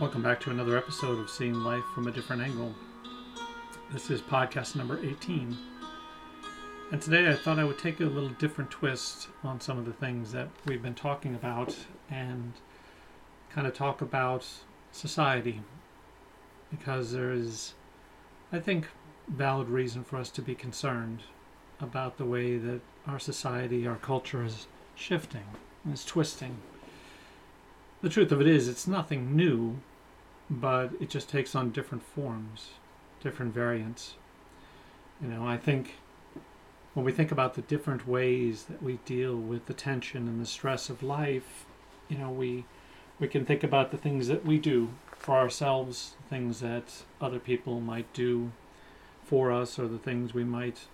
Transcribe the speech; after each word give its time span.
Welcome 0.00 0.22
back 0.22 0.40
to 0.40 0.50
another 0.50 0.78
episode 0.78 1.18
of 1.18 1.28
Seeing 1.28 1.52
Life 1.52 1.84
from 1.94 2.08
a 2.08 2.10
Different 2.10 2.40
Angle. 2.40 2.74
This 3.92 4.10
is 4.10 4.22
podcast 4.22 4.74
number 4.74 4.98
18. 4.98 5.54
And 6.90 7.02
today 7.02 7.28
I 7.28 7.34
thought 7.34 7.58
I 7.58 7.64
would 7.64 7.78
take 7.78 8.00
a 8.00 8.04
little 8.04 8.30
different 8.30 8.70
twist 8.70 9.28
on 9.44 9.60
some 9.60 9.76
of 9.76 9.84
the 9.84 9.92
things 9.92 10.32
that 10.32 10.48
we've 10.64 10.80
been 10.80 10.94
talking 10.94 11.34
about 11.34 11.76
and 12.10 12.54
kind 13.50 13.66
of 13.66 13.74
talk 13.74 14.00
about 14.00 14.46
society. 14.90 15.60
Because 16.70 17.12
there 17.12 17.30
is, 17.30 17.74
I 18.50 18.58
think, 18.58 18.86
valid 19.28 19.68
reason 19.68 20.02
for 20.02 20.16
us 20.16 20.30
to 20.30 20.40
be 20.40 20.54
concerned 20.54 21.24
about 21.78 22.16
the 22.16 22.24
way 22.24 22.56
that 22.56 22.80
our 23.06 23.18
society, 23.18 23.86
our 23.86 23.96
culture 23.96 24.42
is 24.42 24.66
shifting, 24.94 25.44
is 25.92 26.06
twisting. 26.06 26.56
The 28.00 28.08
truth 28.08 28.32
of 28.32 28.40
it 28.40 28.46
is, 28.46 28.66
it's 28.66 28.86
nothing 28.86 29.36
new 29.36 29.76
but 30.50 30.90
it 31.00 31.08
just 31.08 31.28
takes 31.28 31.54
on 31.54 31.70
different 31.70 32.02
forms, 32.02 32.70
different 33.22 33.54
variants. 33.54 34.14
You 35.22 35.28
know, 35.28 35.46
I 35.46 35.56
think 35.56 35.94
when 36.94 37.06
we 37.06 37.12
think 37.12 37.30
about 37.30 37.54
the 37.54 37.62
different 37.62 38.08
ways 38.08 38.64
that 38.64 38.82
we 38.82 38.98
deal 39.04 39.36
with 39.36 39.66
the 39.66 39.74
tension 39.74 40.26
and 40.26 40.40
the 40.40 40.46
stress 40.46 40.90
of 40.90 41.02
life, 41.02 41.64
you 42.08 42.18
know, 42.18 42.30
we 42.30 42.64
we 43.20 43.28
can 43.28 43.44
think 43.44 43.62
about 43.62 43.90
the 43.90 43.98
things 43.98 44.28
that 44.28 44.44
we 44.44 44.58
do 44.58 44.90
for 45.16 45.36
ourselves, 45.36 46.14
things 46.30 46.60
that 46.60 47.04
other 47.20 47.38
people 47.38 47.80
might 47.80 48.10
do 48.14 48.50
for 49.24 49.52
us, 49.52 49.78
or 49.78 49.86
the 49.86 49.98
things 49.98 50.32
we 50.32 50.42
might 50.42 50.86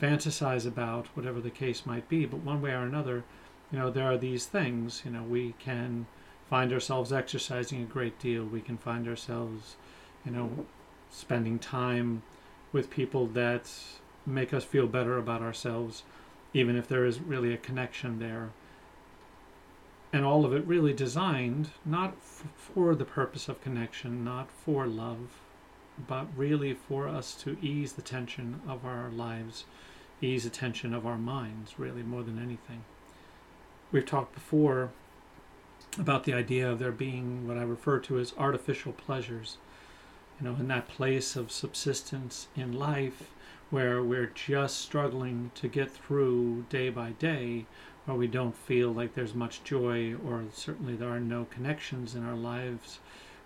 fantasize 0.00 0.64
about, 0.64 1.06
whatever 1.14 1.40
the 1.40 1.50
case 1.50 1.84
might 1.84 2.08
be. 2.08 2.24
But 2.24 2.40
one 2.40 2.62
way 2.62 2.70
or 2.70 2.82
another, 2.82 3.24
you 3.72 3.78
know, 3.78 3.90
there 3.90 4.06
are 4.06 4.16
these 4.16 4.46
things. 4.46 5.02
You 5.04 5.10
know, 5.10 5.24
we 5.24 5.54
can 5.58 6.06
find 6.48 6.72
ourselves 6.72 7.12
exercising 7.12 7.82
a 7.82 7.86
great 7.86 8.18
deal. 8.18 8.44
We 8.44 8.60
can 8.60 8.78
find 8.78 9.08
ourselves, 9.08 9.76
you 10.24 10.32
know, 10.32 10.66
spending 11.10 11.58
time 11.58 12.22
with 12.72 12.90
people 12.90 13.26
that 13.28 13.70
make 14.24 14.52
us 14.52 14.64
feel 14.64 14.86
better 14.86 15.18
about 15.18 15.42
ourselves, 15.42 16.02
even 16.52 16.76
if 16.76 16.88
there 16.88 17.04
isn't 17.04 17.26
really 17.26 17.52
a 17.52 17.58
connection 17.58 18.18
there. 18.18 18.50
And 20.12 20.24
all 20.24 20.44
of 20.44 20.52
it 20.52 20.66
really 20.66 20.92
designed 20.92 21.70
not 21.84 22.14
f- 22.14 22.44
for 22.56 22.94
the 22.94 23.04
purpose 23.04 23.48
of 23.48 23.60
connection, 23.60 24.24
not 24.24 24.50
for 24.50 24.86
love, 24.86 25.40
but 26.06 26.26
really 26.36 26.74
for 26.74 27.08
us 27.08 27.34
to 27.42 27.58
ease 27.60 27.94
the 27.94 28.02
tension 28.02 28.60
of 28.68 28.84
our 28.84 29.10
lives, 29.10 29.64
ease 30.20 30.44
the 30.44 30.50
tension 30.50 30.94
of 30.94 31.06
our 31.06 31.18
minds, 31.18 31.78
really, 31.78 32.02
more 32.02 32.22
than 32.22 32.38
anything. 32.38 32.84
We've 33.92 34.06
talked 34.06 34.34
before 34.34 34.90
about 35.98 36.24
the 36.24 36.34
idea 36.34 36.70
of 36.70 36.78
there 36.78 36.92
being 36.92 37.46
what 37.46 37.56
I 37.56 37.62
refer 37.62 37.98
to 38.00 38.18
as 38.18 38.34
artificial 38.36 38.92
pleasures. 38.92 39.58
You 40.40 40.46
know, 40.46 40.56
in 40.56 40.68
that 40.68 40.88
place 40.88 41.36
of 41.36 41.50
subsistence 41.50 42.48
in 42.54 42.72
life 42.72 43.30
where 43.70 44.02
we're 44.02 44.32
just 44.34 44.78
struggling 44.78 45.50
to 45.54 45.68
get 45.68 45.90
through 45.90 46.66
day 46.68 46.88
by 46.90 47.10
day, 47.12 47.66
where 48.04 48.16
we 48.16 48.26
don't 48.26 48.56
feel 48.56 48.92
like 48.92 49.14
there's 49.14 49.34
much 49.34 49.64
joy 49.64 50.14
or 50.14 50.44
certainly 50.52 50.94
there 50.94 51.08
are 51.08 51.20
no 51.20 51.46
connections 51.46 52.14
in 52.14 52.24
our 52.24 52.36
lives. 52.36 53.00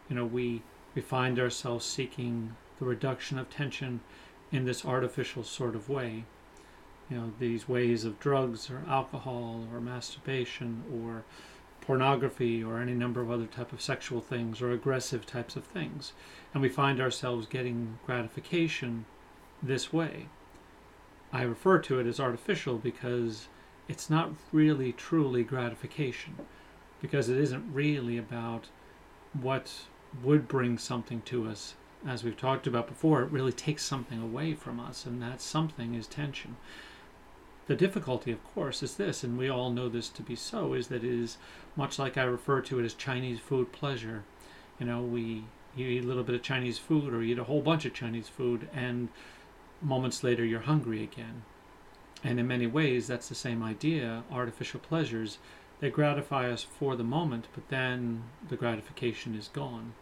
You 0.09 0.17
know, 0.17 0.27
we, 0.27 0.63
we 0.95 1.01
find 1.01 1.39
ourselves 1.39 1.87
seeking 1.87 2.57
the 2.79 2.85
reduction 2.85 3.39
of 3.39 3.49
tension 3.49 4.01
in 4.53 4.65
this 4.65 4.85
artificial 4.85 5.45
sort 5.45 5.75
of 5.75 5.89
way. 5.89 6.25
You 7.09 7.17
know, 7.17 7.33
these 7.39 7.69
ways 7.69 8.05
of 8.05 8.21
drugs 8.21 8.71
or 8.71 8.83
alcohol 8.87 9.67
or 9.73 9.81
masturbation 9.81 10.85
or 10.93 11.25
pornography 11.81 12.63
or 12.63 12.79
any 12.79 12.95
number 12.95 13.21
of 13.21 13.31
other 13.31 13.47
type 13.47 13.73
of 13.73 13.81
sexual 13.81 14.21
things 14.21 14.61
or 14.61 14.71
aggressive 14.71 15.27
types 15.27 15.57
of 15.57 15.65
things. 15.65 16.13
And 16.53 16.63
we 16.63 16.69
find 16.69 17.01
ourselves 17.01 17.47
getting 17.47 17.99
gratification 18.07 19.07
this 19.63 19.93
way. 19.93 20.27
I 21.33 21.43
refer 21.43 21.79
to 21.81 22.01
it 22.01 22.07
as 22.07 22.21
artificial 22.21 22.79
because 22.79 23.49
it's 23.89 24.11
not 24.11 24.33
really 24.53 24.93
truly 24.93 25.43
gratification 25.43 26.37
because 27.01 27.29
it 27.29 27.39
isn't 27.39 27.73
really 27.73 28.19
about 28.19 28.69
what 29.33 29.73
would 30.23 30.49
bring 30.49 30.77
something 30.77 31.23
to 31.23 31.49
us. 31.49 31.75
As 32.07 32.25
we've 32.25 32.37
talked 32.37 32.67
about 32.67 32.89
before 32.89 33.23
it 33.23 33.31
really 33.31 33.53
takes 33.53 33.85
something 33.85 34.21
away 34.21 34.55
from 34.55 34.81
us 34.81 35.07
and 35.07 35.23
that 35.23 35.41
something 35.41 35.95
is 35.95 36.07
tension 36.07 36.57
the 37.71 37.77
difficulty, 37.77 38.33
of 38.33 38.43
course, 38.53 38.83
is 38.83 38.97
this, 38.97 39.23
and 39.23 39.39
we 39.39 39.49
all 39.49 39.71
know 39.71 39.89
this 39.89 40.09
to 40.09 40.23
be 40.23 40.35
so, 40.35 40.73
is 40.73 40.89
that 40.89 41.05
it 41.05 41.15
is 41.23 41.37
much 41.77 42.01
like 42.01 42.19
I 42.19 42.25
refer 42.25 42.61
to 42.63 42.81
it 42.81 42.85
as 42.85 42.95
Chinese 42.95 43.39
food 43.39 43.71
pleasure. 43.71 44.25
You 44.81 44.87
know, 44.87 45.03
we 45.03 45.45
you 45.77 45.87
eat 45.87 46.03
a 46.03 46.07
little 46.09 46.25
bit 46.25 46.35
of 46.35 46.43
Chinese 46.43 46.79
food 46.79 47.15
or 47.15 47.23
eat 47.23 47.39
a 47.39 47.45
whole 47.45 47.63
bunch 47.63 47.85
of 47.85 47.95
Chinese 47.95 48.27
food, 48.27 48.69
and 48.75 49.09
moments 49.81 50.25
later 50.25 50.45
you're 50.45 50.63
hungry 50.63 51.05
again. 51.05 51.45
And 52.25 52.41
in 52.41 52.49
many 52.49 52.67
ways, 52.67 53.07
that's 53.07 53.29
the 53.29 53.37
same 53.37 53.63
idea. 53.63 54.25
Artificial 54.33 54.81
pleasures, 54.81 55.39
they 55.79 55.91
gratify 55.91 56.51
us 56.51 56.65
for 56.65 56.97
the 56.97 57.05
moment, 57.05 57.47
but 57.55 57.69
then 57.69 58.25
the 58.49 58.57
gratification 58.57 59.37
is 59.37 59.47
gone. 59.47 59.93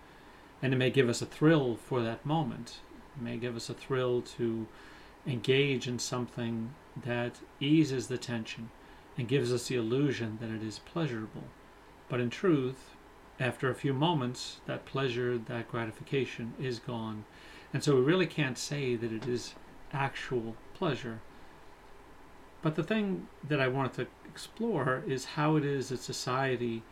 And 0.62 0.72
it 0.72 0.78
may 0.78 0.88
give 0.88 1.10
us 1.10 1.20
a 1.20 1.26
thrill 1.26 1.76
for 1.76 2.00
that 2.00 2.24
moment. 2.24 2.78
It 3.14 3.22
may 3.22 3.36
give 3.36 3.56
us 3.56 3.68
a 3.68 3.74
thrill 3.74 4.22
to 4.38 4.66
engage 5.26 5.86
in 5.86 5.98
something 5.98 6.70
that 7.04 7.40
eases 7.60 8.08
the 8.08 8.18
tension 8.18 8.70
and 9.16 9.28
gives 9.28 9.52
us 9.52 9.68
the 9.68 9.76
illusion 9.76 10.38
that 10.40 10.50
it 10.50 10.62
is 10.62 10.78
pleasurable. 10.80 11.44
But 12.08 12.20
in 12.20 12.30
truth, 12.30 12.90
after 13.40 13.70
a 13.70 13.74
few 13.74 13.92
moments, 13.92 14.60
that 14.66 14.86
pleasure, 14.86 15.38
that 15.38 15.70
gratification 15.70 16.54
is 16.58 16.78
gone. 16.78 17.24
And 17.72 17.82
so 17.84 17.96
we 17.96 18.00
really 18.00 18.26
can't 18.26 18.58
say 18.58 18.96
that 18.96 19.12
it 19.12 19.26
is 19.26 19.54
actual 19.92 20.56
pleasure. 20.74 21.20
But 22.62 22.74
the 22.74 22.82
thing 22.82 23.28
that 23.46 23.60
I 23.60 23.68
wanted 23.68 23.92
to 23.94 24.06
explore 24.26 25.02
is 25.06 25.24
how 25.24 25.56
it 25.56 25.64
is 25.64 25.88
that 25.88 26.00
society, 26.00 26.82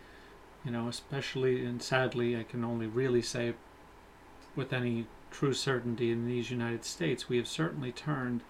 you 0.65 0.71
know, 0.71 0.89
especially 0.89 1.65
and 1.65 1.83
sadly, 1.83 2.37
I 2.37 2.45
can 2.45 2.65
only 2.65 2.87
really 2.87 3.23
say 3.23 3.55
with 4.55 4.73
any 4.73 5.07
true 5.31 5.53
certainty 5.53 6.11
in 6.11 6.27
these 6.27 6.51
United 6.51 6.85
States, 6.85 7.29
we 7.29 7.37
have 7.37 7.49
certainly 7.49 7.93
turned 7.93 8.43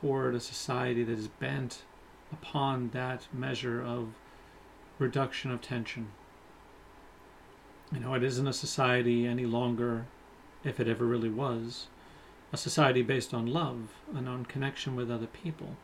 toward 0.00 0.34
a 0.34 0.40
society 0.40 1.04
that 1.04 1.18
is 1.18 1.28
bent 1.28 1.82
upon 2.32 2.90
that 2.90 3.26
measure 3.32 3.82
of 3.82 4.08
reduction 4.98 5.50
of 5.50 5.60
tension. 5.60 6.08
You 7.92 8.00
know, 8.00 8.14
it 8.14 8.22
isn't 8.22 8.46
a 8.46 8.52
society 8.52 9.26
any 9.26 9.44
longer, 9.44 10.06
if 10.64 10.80
it 10.80 10.88
ever 10.88 11.04
really 11.04 11.28
was, 11.28 11.88
a 12.52 12.56
society 12.56 13.02
based 13.02 13.34
on 13.34 13.46
love 13.46 13.94
and 14.14 14.28
on 14.28 14.46
connection 14.46 14.96
with 14.96 15.10
other 15.10 15.26
people. 15.26 15.76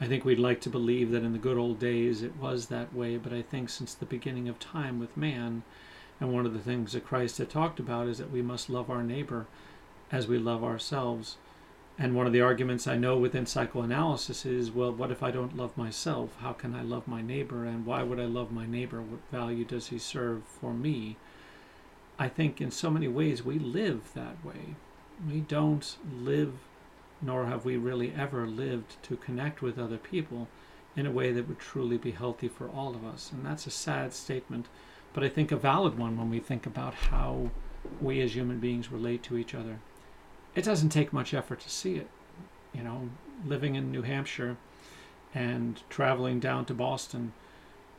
I 0.00 0.06
think 0.06 0.24
we'd 0.24 0.38
like 0.38 0.60
to 0.62 0.70
believe 0.70 1.10
that 1.12 1.22
in 1.22 1.32
the 1.32 1.38
good 1.38 1.58
old 1.58 1.78
days 1.78 2.22
it 2.22 2.36
was 2.36 2.66
that 2.66 2.94
way, 2.94 3.16
but 3.16 3.32
I 3.32 3.42
think 3.42 3.68
since 3.68 3.94
the 3.94 4.06
beginning 4.06 4.48
of 4.48 4.58
time 4.58 4.98
with 4.98 5.16
man, 5.16 5.62
and 6.18 6.32
one 6.32 6.46
of 6.46 6.52
the 6.52 6.58
things 6.58 6.92
that 6.92 7.06
Christ 7.06 7.38
had 7.38 7.50
talked 7.50 7.78
about 7.78 8.08
is 8.08 8.18
that 8.18 8.32
we 8.32 8.42
must 8.42 8.68
love 8.68 8.90
our 8.90 9.02
neighbor 9.02 9.46
as 10.10 10.26
we 10.26 10.38
love 10.38 10.64
ourselves. 10.64 11.36
And 12.02 12.14
one 12.14 12.26
of 12.26 12.32
the 12.32 12.40
arguments 12.40 12.86
I 12.86 12.96
know 12.96 13.18
within 13.18 13.44
psychoanalysis 13.44 14.46
is 14.46 14.70
well, 14.70 14.90
what 14.90 15.10
if 15.10 15.22
I 15.22 15.30
don't 15.30 15.54
love 15.54 15.76
myself? 15.76 16.34
How 16.40 16.54
can 16.54 16.74
I 16.74 16.80
love 16.80 17.06
my 17.06 17.20
neighbor? 17.20 17.66
And 17.66 17.84
why 17.84 18.02
would 18.02 18.18
I 18.18 18.24
love 18.24 18.50
my 18.50 18.64
neighbor? 18.64 19.02
What 19.02 19.20
value 19.30 19.66
does 19.66 19.88
he 19.88 19.98
serve 19.98 20.44
for 20.44 20.72
me? 20.72 21.18
I 22.18 22.26
think 22.26 22.58
in 22.58 22.70
so 22.70 22.88
many 22.88 23.06
ways 23.06 23.44
we 23.44 23.58
live 23.58 24.14
that 24.14 24.42
way. 24.42 24.76
We 25.30 25.40
don't 25.40 25.94
live, 26.10 26.54
nor 27.20 27.44
have 27.44 27.66
we 27.66 27.76
really 27.76 28.14
ever 28.16 28.46
lived 28.46 28.96
to 29.02 29.18
connect 29.18 29.60
with 29.60 29.78
other 29.78 29.98
people 29.98 30.48
in 30.96 31.04
a 31.04 31.10
way 31.10 31.32
that 31.32 31.48
would 31.48 31.58
truly 31.58 31.98
be 31.98 32.12
healthy 32.12 32.48
for 32.48 32.70
all 32.70 32.94
of 32.94 33.04
us. 33.04 33.30
And 33.30 33.44
that's 33.44 33.66
a 33.66 33.70
sad 33.70 34.14
statement, 34.14 34.68
but 35.12 35.22
I 35.22 35.28
think 35.28 35.52
a 35.52 35.56
valid 35.56 35.98
one 35.98 36.16
when 36.16 36.30
we 36.30 36.40
think 36.40 36.64
about 36.64 36.94
how 36.94 37.50
we 38.00 38.22
as 38.22 38.34
human 38.34 38.58
beings 38.58 38.90
relate 38.90 39.22
to 39.24 39.36
each 39.36 39.54
other 39.54 39.80
it 40.54 40.64
doesn't 40.64 40.90
take 40.90 41.12
much 41.12 41.34
effort 41.34 41.60
to 41.60 41.70
see 41.70 41.96
it. 41.96 42.08
You 42.72 42.82
know, 42.82 43.10
living 43.44 43.74
in 43.74 43.90
New 43.90 44.02
Hampshire 44.02 44.56
and 45.34 45.80
traveling 45.88 46.40
down 46.40 46.64
to 46.66 46.74
Boston, 46.74 47.32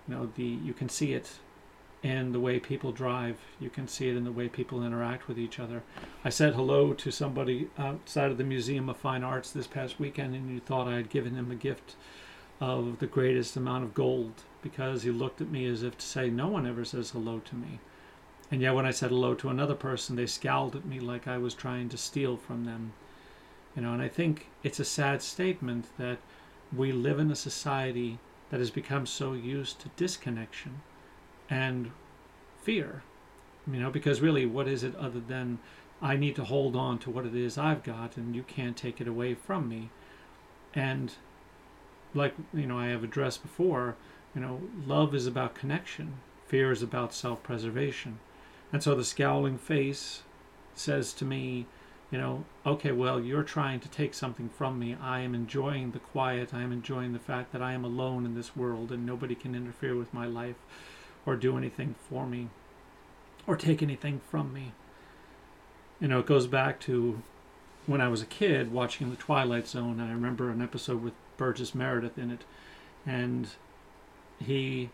you 0.07 0.15
know, 0.15 0.31
the 0.35 0.43
you 0.43 0.73
can 0.73 0.89
see 0.89 1.13
it 1.13 1.39
in 2.03 2.31
the 2.31 2.39
way 2.39 2.59
people 2.59 2.91
drive. 2.91 3.37
You 3.59 3.69
can 3.69 3.87
see 3.87 4.09
it 4.09 4.15
in 4.15 4.23
the 4.23 4.31
way 4.31 4.47
people 4.47 4.83
interact 4.83 5.27
with 5.27 5.37
each 5.37 5.59
other. 5.59 5.83
I 6.25 6.29
said 6.29 6.55
hello 6.55 6.93
to 6.93 7.11
somebody 7.11 7.69
outside 7.77 8.31
of 8.31 8.37
the 8.37 8.43
Museum 8.43 8.89
of 8.89 8.97
Fine 8.97 9.23
Arts 9.23 9.51
this 9.51 9.67
past 9.67 9.99
weekend, 9.99 10.35
and 10.35 10.49
you 10.51 10.59
thought 10.59 10.87
I 10.87 10.95
had 10.95 11.09
given 11.09 11.35
him 11.35 11.51
a 11.51 11.55
gift 11.55 11.95
of 12.59 12.99
the 12.99 13.07
greatest 13.07 13.55
amount 13.55 13.83
of 13.83 13.93
gold 13.93 14.43
because 14.61 15.03
he 15.03 15.11
looked 15.11 15.41
at 15.41 15.49
me 15.49 15.65
as 15.65 15.83
if 15.83 15.97
to 15.97 16.05
say, 16.05 16.29
No 16.29 16.47
one 16.47 16.67
ever 16.67 16.85
says 16.85 17.11
hello 17.11 17.39
to 17.39 17.55
me. 17.55 17.79
And 18.51 18.61
yet, 18.61 18.75
when 18.75 18.85
I 18.85 18.91
said 18.91 19.09
hello 19.09 19.33
to 19.35 19.49
another 19.49 19.75
person, 19.75 20.15
they 20.15 20.27
scowled 20.27 20.75
at 20.75 20.85
me 20.85 20.99
like 20.99 21.27
I 21.27 21.37
was 21.39 21.55
trying 21.55 21.89
to 21.89 21.97
steal 21.97 22.37
from 22.37 22.65
them. 22.65 22.93
You 23.75 23.81
know, 23.81 23.93
and 23.93 24.01
I 24.01 24.09
think 24.09 24.49
it's 24.63 24.79
a 24.79 24.85
sad 24.85 25.21
statement 25.21 25.87
that 25.97 26.19
we 26.71 26.91
live 26.91 27.19
in 27.19 27.31
a 27.31 27.35
society 27.35 28.19
that 28.49 28.59
has 28.59 28.69
become 28.71 29.05
so 29.05 29.33
used 29.33 29.79
to 29.79 29.89
disconnection 29.95 30.83
and 31.49 31.91
fear 32.61 33.03
You 33.67 33.79
know, 33.79 33.91
because 33.91 34.21
really, 34.21 34.45
what 34.45 34.67
is 34.67 34.83
it 34.83 34.95
other 34.95 35.19
than 35.19 35.59
I 36.01 36.17
need 36.17 36.35
to 36.37 36.43
hold 36.45 36.75
on 36.75 36.99
to 36.99 37.09
what 37.11 37.25
it 37.25 37.35
is 37.35 37.57
I've 37.57 37.83
got 37.83 38.17
and 38.17 38.35
you 38.35 38.43
can't 38.43 38.77
take 38.77 39.01
it 39.01 39.07
away 39.07 39.35
from 39.35 39.69
me? 39.69 39.91
And 40.73 41.13
like, 42.13 42.35
you 42.53 42.67
know, 42.67 42.79
I 42.79 42.87
have 42.87 43.03
addressed 43.03 43.41
before, 43.43 43.95
you 44.35 44.41
know, 44.41 44.61
love 44.85 45.15
is 45.15 45.27
about 45.27 45.55
connection, 45.55 46.19
fear 46.47 46.71
is 46.71 46.81
about 46.83 47.13
self 47.13 47.43
preservation. 47.43 48.19
And 48.73 48.81
so 48.81 48.95
the 48.95 49.03
scowling 49.03 49.57
face 49.57 50.23
says 50.75 51.13
to 51.13 51.25
me, 51.25 51.65
you 52.09 52.17
know, 52.17 52.43
okay, 52.65 52.91
well, 52.91 53.21
you're 53.21 53.43
trying 53.43 53.79
to 53.79 53.89
take 53.89 54.13
something 54.13 54.49
from 54.49 54.77
me. 54.77 54.97
I 55.01 55.21
am 55.21 55.33
enjoying 55.33 55.91
the 55.91 55.99
quiet. 55.99 56.53
I 56.53 56.61
am 56.61 56.71
enjoying 56.71 57.13
the 57.13 57.19
fact 57.19 57.53
that 57.53 57.61
I 57.61 57.73
am 57.73 57.85
alone 57.85 58.25
in 58.25 58.35
this 58.35 58.55
world 58.55 58.91
and 58.91 59.05
nobody 59.05 59.35
can 59.35 59.55
interfere 59.55 59.95
with 59.95 60.13
my 60.13 60.25
life 60.25 60.57
or 61.25 61.35
do 61.35 61.57
anything 61.57 61.95
for 62.09 62.25
me 62.25 62.49
or 63.47 63.55
take 63.55 63.81
anything 63.81 64.19
from 64.29 64.53
me. 64.53 64.73
You 65.99 66.07
know, 66.09 66.19
it 66.19 66.25
goes 66.25 66.47
back 66.47 66.79
to 66.81 67.21
when 67.85 68.01
I 68.01 68.09
was 68.09 68.21
a 68.21 68.25
kid 68.25 68.71
watching 68.71 69.09
The 69.09 69.15
Twilight 69.15 69.67
Zone. 69.67 69.99
I 69.99 70.11
remember 70.11 70.49
an 70.49 70.61
episode 70.61 71.01
with 71.01 71.13
Burgess 71.37 71.73
Meredith 71.73 72.17
in 72.17 72.29
it. 72.29 72.43
And 73.05 73.47
he 74.39 74.89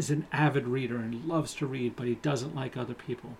is 0.00 0.08
an 0.08 0.26
avid 0.32 0.66
reader 0.66 0.96
and 0.96 1.26
loves 1.26 1.54
to 1.54 1.66
read, 1.66 1.94
but 1.94 2.06
he 2.06 2.14
doesn't 2.14 2.54
like 2.54 2.74
other 2.74 2.94
people. 2.94 3.36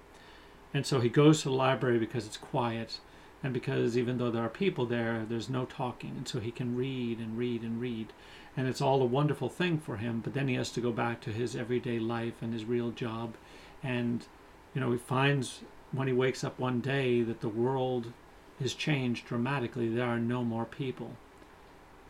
And 0.74 0.84
so 0.84 1.00
he 1.00 1.08
goes 1.08 1.40
to 1.42 1.48
the 1.48 1.54
library 1.54 1.98
because 1.98 2.26
it's 2.26 2.36
quiet 2.36 3.00
and 3.42 3.54
because 3.54 3.96
even 3.96 4.18
though 4.18 4.30
there 4.30 4.44
are 4.44 4.50
people 4.50 4.84
there, 4.84 5.24
there's 5.26 5.48
no 5.48 5.64
talking. 5.64 6.10
And 6.18 6.28
so 6.28 6.38
he 6.38 6.50
can 6.50 6.76
read 6.76 7.18
and 7.18 7.38
read 7.38 7.62
and 7.62 7.80
read. 7.80 8.12
And 8.58 8.68
it's 8.68 8.82
all 8.82 9.00
a 9.00 9.06
wonderful 9.06 9.48
thing 9.48 9.78
for 9.78 9.96
him. 9.96 10.20
But 10.20 10.34
then 10.34 10.48
he 10.48 10.54
has 10.56 10.70
to 10.72 10.82
go 10.82 10.92
back 10.92 11.22
to 11.22 11.30
his 11.32 11.56
everyday 11.56 11.98
life 11.98 12.42
and 12.42 12.52
his 12.52 12.66
real 12.66 12.90
job. 12.90 13.36
And, 13.82 14.26
you 14.74 14.82
know, 14.82 14.92
he 14.92 14.98
finds 14.98 15.60
when 15.92 16.08
he 16.08 16.12
wakes 16.12 16.44
up 16.44 16.58
one 16.58 16.82
day 16.82 17.22
that 17.22 17.40
the 17.40 17.48
world 17.48 18.12
has 18.60 18.74
changed 18.74 19.24
dramatically. 19.24 19.88
There 19.88 20.06
are 20.06 20.20
no 20.20 20.44
more 20.44 20.66
people. 20.66 21.12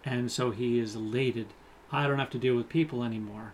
And 0.05 0.32
so 0.32 0.50
he 0.50 0.81
is 0.81 0.96
elated. 0.96 1.46
I 1.93 2.08
don't 2.08 2.19
have 2.19 2.31
to 2.31 2.38
deal 2.38 2.56
with 2.56 2.69
people 2.69 3.05
anymore. 3.05 3.53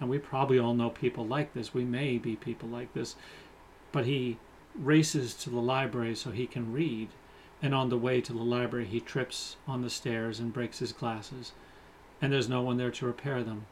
And 0.00 0.08
we 0.08 0.18
probably 0.18 0.58
all 0.58 0.74
know 0.74 0.90
people 0.90 1.26
like 1.26 1.54
this. 1.54 1.74
We 1.74 1.84
may 1.84 2.18
be 2.18 2.36
people 2.36 2.68
like 2.68 2.92
this 2.94 3.16
but 3.92 4.06
he 4.06 4.38
races 4.74 5.34
to 5.34 5.50
the 5.50 5.60
library 5.60 6.14
so 6.14 6.30
he 6.30 6.46
can 6.46 6.72
read. 6.72 7.08
And 7.60 7.74
on 7.74 7.88
the 7.88 7.98
way 7.98 8.20
to 8.20 8.32
the 8.32 8.42
library, 8.42 8.86
he 8.86 9.00
trips 9.00 9.56
on 9.66 9.82
the 9.82 9.90
stairs 9.90 10.38
and 10.38 10.52
breaks 10.52 10.78
his 10.78 10.92
glasses. 10.92 11.52
And 12.20 12.32
there's 12.32 12.48
no 12.48 12.62
one 12.62 12.76
there 12.76 12.90
to 12.92 13.06
repair 13.06 13.42
them. 13.42 13.66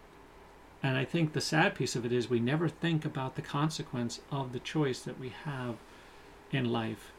And 0.83 0.97
I 0.97 1.05
think 1.05 1.33
the 1.33 1.41
sad 1.41 1.75
piece 1.75 1.97
of 1.97 2.05
it 2.05 2.13
is 2.13 2.29
we 2.29 2.41
never 2.41 2.69
think 2.69 3.05
about 3.05 3.37
the 3.37 3.43
consequence 3.43 4.21
of 4.31 4.53
the 4.53 4.59
choice 4.59 5.01
that 5.01 5.19
we 5.21 5.31
have 5.45 5.77
in 6.51 6.73
life. 6.73 7.13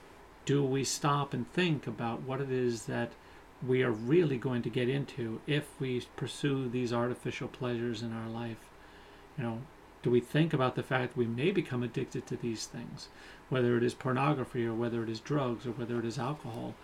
Do 0.45 0.63
we 0.63 0.83
stop 0.83 1.33
and 1.33 1.51
think 1.53 1.87
about 1.87 2.21
what 2.21 2.41
it 2.41 2.51
is 2.51 2.85
that 2.85 3.11
we 3.65 3.83
are 3.83 3.91
really 3.91 4.37
going 4.37 4.61
to 4.61 4.69
get 4.69 4.87
into 4.87 5.41
if 5.47 5.67
we 5.79 6.05
pursue 6.15 6.69
these 6.69 6.93
artificial 6.93 7.47
pleasures 7.47 8.01
in 8.01 8.13
our 8.13 8.29
life? 8.29 8.69
You 9.37 9.43
know, 9.43 9.61
do 10.03 10.11
we 10.11 10.19
think 10.19 10.53
about 10.53 10.75
the 10.75 10.83
fact 10.83 11.13
that 11.13 11.17
we 11.17 11.27
may 11.27 11.51
become 11.51 11.83
addicted 11.83 12.25
to 12.27 12.35
these 12.35 12.65
things, 12.65 13.09
whether 13.49 13.77
it 13.77 13.83
is 13.83 13.93
pornography 13.93 14.65
or 14.65 14.73
whether 14.73 15.03
it 15.03 15.09
is 15.09 15.19
drugs 15.19 15.65
or 15.65 15.71
whether 15.71 15.99
it 15.99 16.05
is 16.05 16.17
alcohol? 16.17 16.75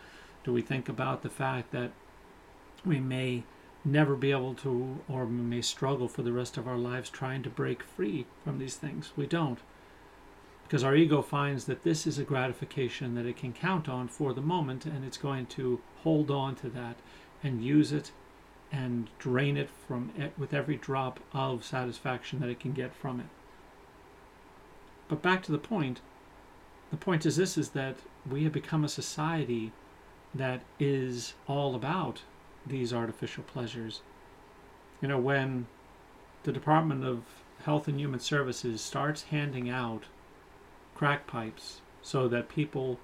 Do 0.44 0.54
we 0.54 0.62
think 0.62 0.90
about 0.90 1.22
the 1.22 1.30
fact 1.30 1.72
that 1.72 1.92
we 2.86 3.00
may 3.00 3.44
never 3.86 4.16
be 4.16 4.32
able 4.32 4.54
to, 4.56 5.00
or 5.08 5.26
we 5.26 5.36
may 5.36 5.62
struggle 5.62 6.08
for 6.08 6.22
the 6.22 6.34
rest 6.34 6.58
of 6.58 6.68
our 6.68 6.78
lives 6.78 7.10
trying 7.10 7.44
to 7.44 7.50
break 7.50 7.84
free 7.84 8.26
from 8.44 8.60
these 8.60 8.76
things? 8.76 9.12
We 9.16 9.26
don't. 9.26 9.60
Because 10.64 10.84
our 10.84 10.96
ego 10.96 11.22
finds 11.22 11.66
that 11.66 11.84
this 11.84 12.08
is 12.08 12.18
a 12.18 12.24
gratification 12.24 13.16
that 13.16 13.26
it 13.26 13.38
can 13.38 13.54
count 13.54 13.88
on 13.88 14.08
for 14.08 14.34
the 14.34 14.42
moment, 14.42 14.86
and 14.86 15.06
it's 15.06 15.18
going 15.18 15.46
to 15.48 15.82
hold 16.04 16.32
on 16.32 16.56
to 16.56 16.70
that 16.70 16.98
and 17.44 17.64
use 17.64 17.92
it 17.92 18.12
and 18.74 19.08
drain 19.20 19.56
it 19.56 19.70
from 19.70 20.12
it 20.18 20.34
with 20.38 20.54
every 20.54 20.76
drop 20.76 21.20
of 21.32 21.64
satisfaction 21.64 22.40
that 22.40 22.50
it 22.50 22.60
can 22.60 22.74
get 22.74 22.94
from 22.94 23.20
it. 23.20 23.28
But 25.08 25.22
back 25.22 25.44
to 25.44 25.52
the 25.52 25.60
point, 25.60 26.02
the 26.90 26.98
point 26.98 27.26
is 27.26 27.36
this 27.36 27.58
is 27.58 27.70
that 27.70 27.98
we 28.30 28.44
have 28.44 28.52
become 28.52 28.84
a 28.84 28.90
society 28.90 29.72
that 30.34 30.64
is 30.80 31.36
all 31.48 31.76
about 31.76 32.24
these 32.66 32.92
artificial 32.92 33.44
pleasures. 33.44 34.02
You 35.02 35.08
know, 35.08 35.20
when 35.20 35.68
the 36.44 36.52
Department 36.52 37.06
of 37.06 37.24
Health 37.66 37.88
and 37.88 38.00
Human 38.00 38.20
Services 38.20 38.82
starts 38.82 39.24
handing 39.24 39.70
out 39.70 40.06
crack 40.96 41.28
pipes 41.28 41.82
so 42.02 42.28
that 42.28 42.50
people 42.50 43.00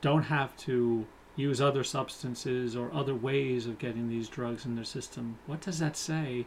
don't 0.00 0.24
have 0.24 0.56
to 0.58 1.06
use 1.36 1.60
other 1.60 1.82
substances 1.82 2.76
or 2.76 2.92
other 2.92 3.14
ways 3.14 3.66
of 3.66 3.78
getting 3.78 4.08
these 4.08 4.28
drugs 4.28 4.66
in 4.66 4.74
their 4.74 4.84
system. 4.84 5.38
What 5.46 5.60
does 5.60 5.78
that 5.78 5.96
say 5.96 6.46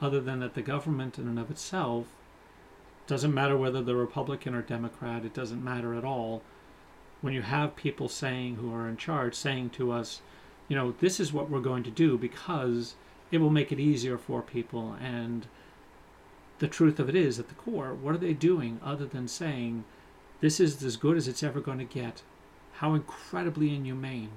other 0.00 0.20
than 0.20 0.40
that 0.40 0.54
the 0.54 0.62
government 0.62 1.18
in 1.18 1.26
and 1.26 1.38
of 1.38 1.50
itself 1.50 2.06
doesn't 3.06 3.34
matter 3.34 3.56
whether 3.56 3.82
they're 3.82 3.96
Republican 3.96 4.54
or 4.54 4.62
Democrat, 4.62 5.24
it 5.24 5.34
doesn't 5.34 5.64
matter 5.64 5.94
at 5.94 6.04
all. 6.04 6.42
When 7.20 7.34
you 7.34 7.42
have 7.42 7.74
people 7.76 8.08
saying 8.08 8.56
who 8.56 8.72
are 8.72 8.88
in 8.88 8.96
charge 8.96 9.34
saying 9.34 9.70
to 9.70 9.90
us, 9.90 10.22
you 10.68 10.76
know, 10.76 10.94
this 11.00 11.18
is 11.18 11.32
what 11.32 11.50
we're 11.50 11.60
going 11.60 11.82
to 11.82 11.90
do 11.90 12.16
because 12.16 12.94
it 13.32 13.38
will 13.38 13.50
make 13.50 13.72
it 13.72 13.80
easier 13.80 14.16
for 14.16 14.42
people 14.42 14.96
and 15.00 15.46
the 16.60 16.68
truth 16.68 17.00
of 17.00 17.08
it 17.08 17.16
is 17.16 17.38
at 17.38 17.48
the 17.48 17.54
core, 17.54 17.94
what 17.94 18.14
are 18.14 18.18
they 18.18 18.34
doing 18.34 18.78
other 18.84 19.06
than 19.06 19.26
saying 19.26 19.84
this 20.40 20.60
is 20.60 20.82
as 20.82 20.96
good 20.96 21.16
as 21.16 21.26
it's 21.26 21.42
ever 21.42 21.60
going 21.60 21.78
to 21.78 21.84
get? 21.84 22.22
How 22.80 22.94
incredibly 22.94 23.74
inhumane. 23.74 24.30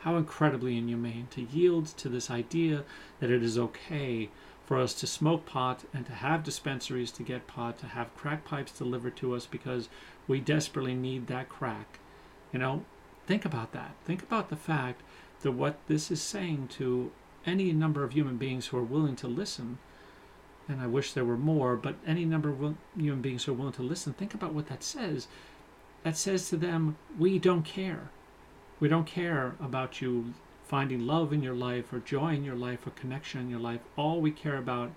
How 0.00 0.16
incredibly 0.16 0.76
inhumane 0.76 1.28
to 1.30 1.42
yield 1.42 1.86
to 1.86 2.08
this 2.08 2.28
idea 2.28 2.82
that 3.20 3.30
it 3.30 3.40
is 3.40 3.56
okay 3.56 4.30
for 4.66 4.80
us 4.80 4.94
to 4.94 5.06
smoke 5.06 5.46
pot 5.46 5.84
and 5.94 6.04
to 6.06 6.12
have 6.12 6.42
dispensaries 6.42 7.12
to 7.12 7.22
get 7.22 7.46
pot, 7.46 7.78
to 7.78 7.86
have 7.86 8.16
crack 8.16 8.44
pipes 8.44 8.76
delivered 8.76 9.14
to 9.18 9.32
us 9.36 9.46
because 9.46 9.88
we 10.26 10.40
desperately 10.40 10.96
need 10.96 11.28
that 11.28 11.48
crack. 11.48 12.00
You 12.52 12.58
know, 12.58 12.84
think 13.28 13.44
about 13.44 13.70
that. 13.74 13.94
Think 14.04 14.24
about 14.24 14.48
the 14.48 14.56
fact 14.56 15.02
that 15.42 15.52
what 15.52 15.78
this 15.86 16.10
is 16.10 16.20
saying 16.20 16.70
to 16.78 17.12
any 17.46 17.72
number 17.72 18.02
of 18.02 18.10
human 18.10 18.38
beings 18.38 18.66
who 18.66 18.76
are 18.76 18.82
willing 18.82 19.14
to 19.14 19.28
listen, 19.28 19.78
and 20.68 20.80
I 20.80 20.88
wish 20.88 21.12
there 21.12 21.24
were 21.24 21.36
more, 21.36 21.76
but 21.76 21.94
any 22.04 22.24
number 22.24 22.48
of 22.48 22.74
human 22.96 23.22
beings 23.22 23.44
who 23.44 23.52
are 23.52 23.56
willing 23.56 23.74
to 23.74 23.82
listen, 23.82 24.14
think 24.14 24.34
about 24.34 24.52
what 24.52 24.66
that 24.66 24.82
says 24.82 25.28
that 26.04 26.16
says 26.16 26.48
to 26.50 26.56
them, 26.56 26.96
we 27.18 27.38
don't 27.38 27.64
care. 27.64 28.10
We 28.78 28.88
don't 28.88 29.06
care 29.06 29.56
about 29.60 30.00
you 30.00 30.34
finding 30.66 31.06
love 31.06 31.32
in 31.32 31.42
your 31.42 31.54
life 31.54 31.92
or 31.92 31.98
joy 31.98 32.34
in 32.34 32.44
your 32.44 32.54
life 32.54 32.86
or 32.86 32.90
connection 32.90 33.40
in 33.40 33.50
your 33.50 33.60
life. 33.60 33.80
All 33.96 34.20
we 34.20 34.30
care 34.30 34.56
about 34.56 34.92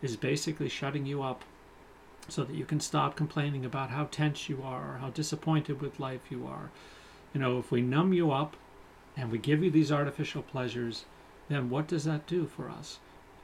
is 0.00 0.16
basically 0.16 0.68
shutting 0.68 1.04
you 1.04 1.22
up 1.22 1.44
so 2.28 2.44
that 2.44 2.54
you 2.54 2.64
can 2.64 2.80
stop 2.80 3.16
complaining 3.16 3.64
about 3.64 3.90
how 3.90 4.04
tense 4.04 4.48
you 4.48 4.62
are 4.62 4.94
or 4.94 4.98
how 4.98 5.10
disappointed 5.10 5.80
with 5.80 6.00
life 6.00 6.30
you 6.30 6.46
are. 6.46 6.70
You 7.34 7.40
know, 7.40 7.58
if 7.58 7.72
we 7.72 7.82
numb 7.82 8.12
you 8.12 8.30
up 8.30 8.56
and 9.16 9.30
we 9.30 9.38
give 9.38 9.62
you 9.64 9.70
these 9.70 9.90
artificial 9.90 10.42
pleasures, 10.42 11.04
then 11.48 11.70
what 11.70 11.88
does 11.88 12.04
that 12.04 12.26
do 12.26 12.46
for 12.46 12.70
us? 12.70 13.00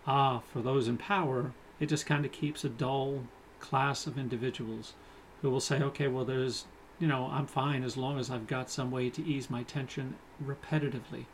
Ah, 0.06 0.40
for 0.52 0.62
those 0.62 0.86
in 0.86 0.96
power, 0.96 1.52
it 1.80 1.86
just 1.86 2.06
kind 2.06 2.24
of 2.24 2.32
keeps 2.32 2.64
a 2.64 2.68
dull 2.68 3.24
class 3.58 4.06
of 4.06 4.18
individuals 4.18 4.94
who 5.42 5.50
will 5.50 5.60
say, 5.60 5.82
okay, 5.82 6.06
well, 6.06 6.24
there's 6.24 6.66
you 6.98 7.06
know, 7.06 7.28
I'm 7.32 7.46
fine 7.46 7.84
as 7.84 7.96
long 7.96 8.18
as 8.18 8.30
I've 8.30 8.46
got 8.46 8.70
some 8.70 8.90
way 8.90 9.10
to 9.10 9.24
ease 9.24 9.50
my 9.50 9.62
tension 9.62 10.16
repetitively. 10.44 11.26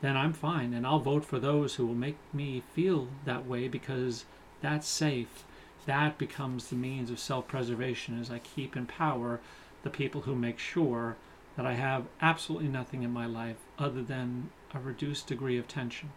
Then 0.00 0.16
I'm 0.16 0.32
fine, 0.32 0.72
and 0.72 0.86
I'll 0.86 1.00
vote 1.00 1.24
for 1.24 1.38
those 1.38 1.74
who 1.74 1.86
will 1.86 1.94
make 1.94 2.16
me 2.32 2.62
feel 2.72 3.08
that 3.24 3.46
way 3.46 3.68
because 3.68 4.24
that's 4.60 4.88
safe. 4.88 5.44
That 5.86 6.18
becomes 6.18 6.68
the 6.68 6.76
means 6.76 7.10
of 7.10 7.18
self 7.18 7.48
preservation 7.48 8.20
as 8.20 8.30
I 8.30 8.38
keep 8.38 8.76
in 8.76 8.86
power 8.86 9.40
the 9.82 9.90
people 9.90 10.22
who 10.22 10.34
make 10.34 10.58
sure 10.58 11.16
that 11.56 11.66
I 11.66 11.74
have 11.74 12.06
absolutely 12.20 12.68
nothing 12.68 13.02
in 13.02 13.12
my 13.12 13.26
life 13.26 13.56
other 13.78 14.02
than 14.02 14.50
a 14.72 14.78
reduced 14.78 15.26
degree 15.26 15.58
of 15.58 15.66
tension. 15.66 16.10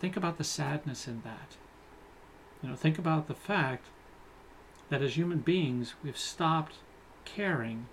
Think 0.00 0.16
about 0.16 0.38
the 0.38 0.44
sadness 0.44 1.06
in 1.06 1.22
that. 1.22 1.56
You 2.62 2.70
know, 2.70 2.76
think 2.76 2.98
about 2.98 3.28
the 3.28 3.34
fact 3.34 3.86
that 4.88 5.02
as 5.02 5.16
human 5.16 5.38
beings, 5.38 5.94
we've 6.02 6.18
stopped 6.18 6.76
caring 7.26 7.86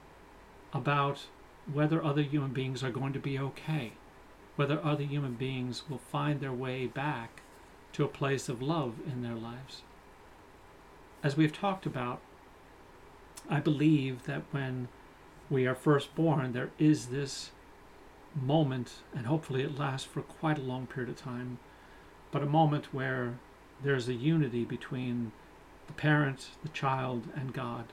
about 0.72 1.25
whether 1.72 2.04
other 2.04 2.22
human 2.22 2.52
beings 2.52 2.84
are 2.84 2.92
going 2.92 3.13
to 3.13 3.20
be 3.20 3.38
okay, 3.38 3.94
whether 4.56 4.84
other 4.84 5.04
human 5.04 5.34
beings 5.34 5.84
will 5.90 5.98
find 5.98 6.40
their 6.40 6.54
way 6.54 6.88
back 6.88 7.42
to 7.92 8.04
a 8.04 8.08
place 8.08 8.48
of 8.48 8.62
love 8.62 8.96
in 9.06 9.22
their 9.22 9.36
lives. 9.36 9.82
As 11.22 11.38
we've 11.38 11.54
talked 11.54 11.86
about, 11.86 12.22
I 13.50 13.60
believe 13.60 14.24
that 14.25 14.44
when 14.52 14.88
we 15.50 15.66
are 15.66 15.75
first 15.75 16.16
born, 16.16 16.54
there 16.54 16.72
is 16.80 17.08
this 17.08 17.52
moment, 18.36 18.94
and 19.16 19.25
hopefully 19.25 19.63
it 19.63 19.78
lasts 19.78 20.08
for 20.08 20.22
quite 20.22 20.58
a 20.58 20.63
long 20.63 20.88
period 20.88 21.10
of 21.10 21.18
time, 21.18 21.60
but 22.32 22.42
a 22.42 22.48
moment 22.48 22.94
where 22.94 23.36
there's 23.84 24.08
a 24.08 24.13
unity 24.13 24.66
between 24.66 25.32
the 25.88 25.94
parent, 25.94 26.50
the 26.63 26.70
child, 26.70 27.28
and 27.36 27.54
God 27.54 27.86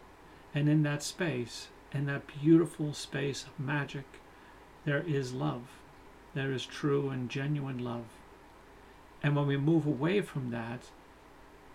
And 0.54 0.68
in 0.68 0.82
that 0.82 1.02
space, 1.02 1.68
in 1.92 2.06
that 2.06 2.26
beautiful 2.26 2.92
space 2.92 3.44
of 3.44 3.64
magic, 3.64 4.04
there 4.84 5.02
is 5.06 5.32
love. 5.32 5.62
There 6.34 6.52
is 6.52 6.64
true 6.64 7.10
and 7.10 7.28
genuine 7.28 7.78
love. 7.78 8.06
And 9.22 9.36
when 9.36 9.46
we 9.46 9.56
move 9.56 9.86
away 9.86 10.22
from 10.22 10.50
that, 10.50 10.90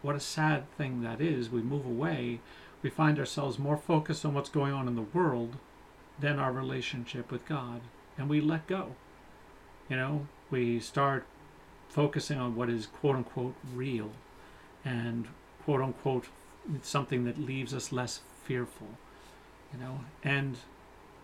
what 0.02 0.16
a 0.16 0.20
sad 0.20 0.70
thing 0.78 1.02
that 1.02 1.22
is. 1.22 1.50
We 1.50 1.62
move 1.62 1.86
away, 1.86 2.40
we 2.82 2.90
find 2.90 3.18
ourselves 3.20 3.60
more 3.60 3.78
focused 3.78 4.26
on 4.26 4.34
what's 4.34 4.50
going 4.50 4.74
on 4.74 4.88
in 4.88 4.96
the 4.96 5.02
world 5.02 5.58
than 6.20 6.40
our 6.40 6.52
relationship 6.52 7.32
with 7.32 7.46
God. 7.46 7.82
And 8.18 8.30
we 8.30 8.40
let 8.42 8.68
go. 8.68 8.96
You 9.90 9.98
know, 9.98 10.28
we 10.50 10.80
start 10.80 11.26
focusing 11.90 12.38
on 12.38 12.56
what 12.56 12.70
is 12.70 12.88
quote 12.88 13.16
unquote 13.16 13.56
real 13.74 14.12
and 14.84 15.28
quote 15.64 15.82
unquote 15.82 16.28
something 16.82 17.24
that 17.26 17.40
leaves 17.40 17.74
us 17.74 17.92
less 17.92 18.22
fearful. 18.46 18.88
You 19.74 19.80
know, 19.80 20.00
and 20.24 20.58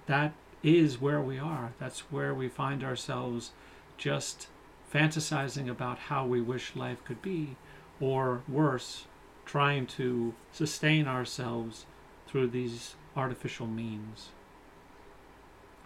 that 0.07 0.33
is 0.63 0.99
where 0.99 1.21
we 1.21 1.39
are. 1.39 1.71
That's 1.79 2.01
where 2.11 2.33
we 2.33 2.49
find 2.49 2.83
ourselves 2.83 3.51
just 3.97 4.47
fantasizing 4.93 5.69
about 5.69 5.97
how 5.97 6.25
we 6.25 6.41
wish 6.41 6.75
life 6.75 7.03
could 7.05 7.21
be, 7.21 7.55
or 7.99 8.41
worse, 8.47 9.05
trying 9.45 9.87
to 9.87 10.33
sustain 10.51 11.07
ourselves 11.07 11.85
through 12.27 12.47
these 12.47 12.95
artificial 13.15 13.67
means. 13.67 14.29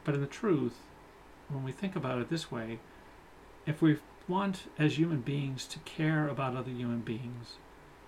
But 0.04 0.16
in 0.16 0.22
the 0.22 0.28
truth, 0.28 0.78
when 1.50 1.64
we 1.64 1.72
think 1.72 1.96
about 1.96 2.20
it 2.20 2.30
this 2.30 2.52
way, 2.52 2.80
if 3.66 3.82
we 3.82 3.98
want 4.28 4.64
as 4.80 4.98
human 4.98 5.22
beings 5.22 5.66
to 5.68 5.80
care 5.80 6.28
about 6.28 6.56
other 6.56 6.72
human 6.72 7.02
beings, 7.02 7.58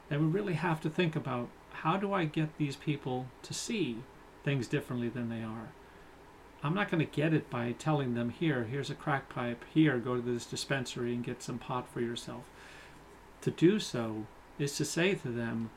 then 0.09 0.19
we 0.21 0.27
really 0.27 0.53
have 0.53 0.81
to 0.81 0.89
think 0.89 1.15
about 1.15 1.49
how 1.83 1.97
do 1.97 2.13
I 2.13 2.25
get 2.25 2.57
these 2.57 2.75
people 2.75 3.27
to 3.43 3.53
see 3.53 3.97
things 4.43 4.67
differently 4.67 5.09
than 5.09 5.29
they 5.29 5.43
are? 5.43 5.69
I'm 6.63 6.73
not 6.73 6.89
going 6.89 7.05
to 7.05 7.15
get 7.15 7.33
it 7.33 7.49
by 7.49 7.73
telling 7.73 8.15
them, 8.15 8.31
here, 8.31 8.63
here's 8.63 8.89
a 8.89 8.95
crack 8.95 9.29
pipe, 9.29 9.63
here, 9.73 9.99
go 9.99 10.15
to 10.15 10.21
this 10.21 10.45
dispensary 10.45 11.13
and 11.13 11.23
get 11.23 11.43
some 11.43 11.59
pot 11.59 11.87
for 11.93 12.01
yourself. 12.01 12.43
To 13.41 13.51
do 13.51 13.79
so 13.79 14.25
is 14.57 14.75
to 14.77 14.85
say 14.85 15.13
to 15.13 15.29
them, 15.29 15.69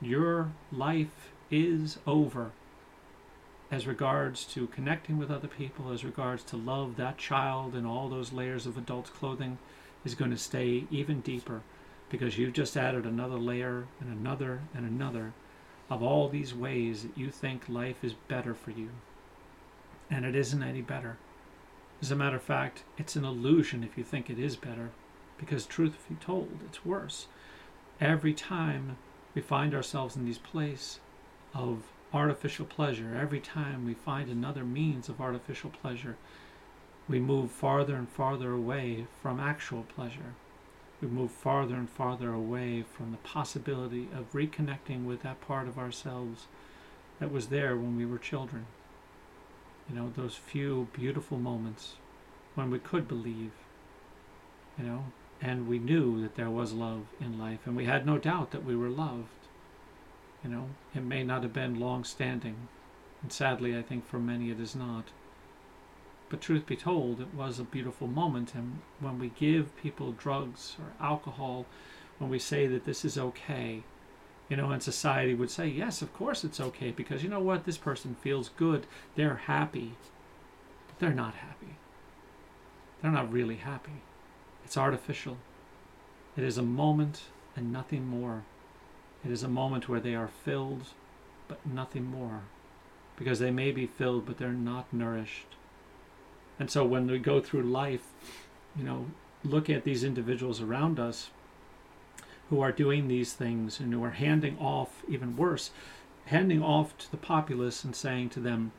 your 0.00 0.50
life 0.72 1.30
is 1.50 1.98
over 2.04 2.50
as 3.70 3.86
regards 3.86 4.44
to 4.44 4.66
connecting 4.66 5.18
with 5.18 5.30
other 5.30 5.48
people, 5.48 5.92
as 5.92 6.04
regards 6.04 6.42
to 6.44 6.56
love, 6.56 6.96
that 6.96 7.16
child 7.16 7.74
and 7.74 7.86
all 7.86 8.08
those 8.08 8.32
layers 8.32 8.66
of 8.66 8.76
adult 8.76 9.12
clothing 9.14 9.58
is 10.04 10.14
going 10.14 10.30
to 10.30 10.36
stay 10.36 10.84
even 10.90 11.20
deeper 11.20 11.62
because 12.10 12.38
you've 12.38 12.52
just 12.52 12.76
added 12.76 13.06
another 13.06 13.38
layer 13.38 13.86
and 14.00 14.12
another 14.12 14.60
and 14.74 14.84
another 14.84 15.32
of 15.90 16.02
all 16.02 16.28
these 16.28 16.54
ways 16.54 17.02
that 17.02 17.16
you 17.16 17.30
think 17.30 17.68
life 17.68 18.02
is 18.02 18.14
better 18.14 18.54
for 18.54 18.70
you. 18.70 18.90
And 20.10 20.24
it 20.24 20.34
isn't 20.34 20.62
any 20.62 20.82
better. 20.82 21.18
As 22.00 22.10
a 22.10 22.16
matter 22.16 22.36
of 22.36 22.42
fact, 22.42 22.84
it's 22.98 23.16
an 23.16 23.24
illusion 23.24 23.84
if 23.84 23.96
you 23.96 24.04
think 24.04 24.28
it 24.28 24.38
is 24.38 24.56
better, 24.56 24.90
because 25.38 25.66
truth 25.66 25.96
be 26.08 26.16
told, 26.16 26.58
it's 26.66 26.84
worse. 26.84 27.26
Every 28.00 28.34
time 28.34 28.96
we 29.34 29.42
find 29.42 29.74
ourselves 29.74 30.16
in 30.16 30.24
these 30.24 30.38
place 30.38 31.00
of 31.54 31.82
artificial 32.12 32.66
pleasure, 32.66 33.16
every 33.20 33.40
time 33.40 33.86
we 33.86 33.94
find 33.94 34.28
another 34.28 34.64
means 34.64 35.08
of 35.08 35.20
artificial 35.20 35.70
pleasure, 35.70 36.16
we 37.08 37.18
move 37.18 37.50
farther 37.50 37.96
and 37.96 38.08
farther 38.08 38.52
away 38.52 39.06
from 39.20 39.40
actual 39.40 39.82
pleasure. 39.82 40.34
We 41.04 41.10
move 41.10 41.32
farther 41.32 41.74
and 41.74 41.90
farther 41.90 42.32
away 42.32 42.82
from 42.82 43.10
the 43.10 43.18
possibility 43.18 44.08
of 44.16 44.32
reconnecting 44.32 45.04
with 45.04 45.20
that 45.22 45.42
part 45.42 45.68
of 45.68 45.78
ourselves 45.78 46.46
that 47.20 47.30
was 47.30 47.48
there 47.48 47.76
when 47.76 47.94
we 47.94 48.06
were 48.06 48.16
children. 48.16 48.64
You 49.86 49.96
know, 49.96 50.12
those 50.16 50.36
few 50.36 50.88
beautiful 50.94 51.36
moments 51.36 51.96
when 52.54 52.70
we 52.70 52.78
could 52.78 53.06
believe, 53.06 53.50
you 54.78 54.84
know, 54.84 55.04
and 55.42 55.68
we 55.68 55.78
knew 55.78 56.22
that 56.22 56.36
there 56.36 56.48
was 56.48 56.72
love 56.72 57.04
in 57.20 57.38
life, 57.38 57.66
and 57.66 57.76
we 57.76 57.84
had 57.84 58.06
no 58.06 58.16
doubt 58.16 58.50
that 58.52 58.64
we 58.64 58.74
were 58.74 58.88
loved. 58.88 59.28
You 60.42 60.48
know, 60.48 60.68
it 60.94 61.04
may 61.04 61.22
not 61.22 61.42
have 61.42 61.52
been 61.52 61.78
long 61.78 62.04
standing, 62.04 62.56
and 63.20 63.30
sadly, 63.30 63.76
I 63.76 63.82
think 63.82 64.06
for 64.06 64.18
many 64.18 64.50
it 64.50 64.58
is 64.58 64.74
not. 64.74 65.04
But 66.28 66.40
truth 66.40 66.66
be 66.66 66.76
told, 66.76 67.20
it 67.20 67.34
was 67.34 67.58
a 67.58 67.64
beautiful 67.64 68.08
moment. 68.08 68.54
And 68.54 68.80
when 69.00 69.18
we 69.18 69.28
give 69.28 69.76
people 69.76 70.12
drugs 70.12 70.76
or 70.80 71.04
alcohol, 71.04 71.66
when 72.18 72.30
we 72.30 72.38
say 72.38 72.66
that 72.66 72.84
this 72.84 73.04
is 73.04 73.18
okay, 73.18 73.82
you 74.48 74.56
know, 74.56 74.70
and 74.70 74.82
society 74.82 75.34
would 75.34 75.50
say, 75.50 75.66
yes, 75.66 76.02
of 76.02 76.12
course 76.12 76.44
it's 76.44 76.60
okay, 76.60 76.90
because 76.90 77.22
you 77.22 77.28
know 77.28 77.40
what? 77.40 77.64
This 77.64 77.78
person 77.78 78.14
feels 78.20 78.50
good. 78.50 78.86
They're 79.16 79.36
happy. 79.46 79.96
But 80.86 80.98
they're 80.98 81.14
not 81.14 81.34
happy. 81.34 81.76
They're 83.00 83.10
not 83.10 83.32
really 83.32 83.56
happy. 83.56 84.02
It's 84.64 84.76
artificial. 84.76 85.38
It 86.36 86.44
is 86.44 86.58
a 86.58 86.62
moment 86.62 87.22
and 87.54 87.72
nothing 87.72 88.06
more. 88.06 88.44
It 89.24 89.30
is 89.30 89.42
a 89.42 89.48
moment 89.48 89.88
where 89.88 90.00
they 90.00 90.14
are 90.14 90.28
filled, 90.28 90.88
but 91.48 91.64
nothing 91.66 92.04
more. 92.04 92.42
Because 93.16 93.38
they 93.38 93.50
may 93.50 93.70
be 93.70 93.86
filled, 93.86 94.26
but 94.26 94.38
they're 94.38 94.52
not 94.52 94.92
nourished. 94.92 95.56
And 96.58 96.70
so 96.70 96.84
when 96.84 97.06
we 97.06 97.18
go 97.18 97.40
through 97.40 97.62
life, 97.62 98.06
you 98.76 98.84
know, 98.84 99.06
look 99.42 99.68
at 99.68 99.84
these 99.84 100.04
individuals 100.04 100.60
around 100.60 100.98
us 100.98 101.30
who 102.50 102.60
are 102.60 102.72
doing 102.72 103.08
these 103.08 103.32
things 103.32 103.80
and 103.80 103.92
who 103.92 104.04
are 104.04 104.10
handing 104.10 104.58
off, 104.58 105.02
even 105.08 105.36
worse, 105.36 105.70
handing 106.26 106.62
off 106.62 106.96
to 106.98 107.10
the 107.10 107.16
populace 107.16 107.84
and 107.84 107.94
saying 107.94 108.30
to 108.30 108.40
them, 108.40 108.72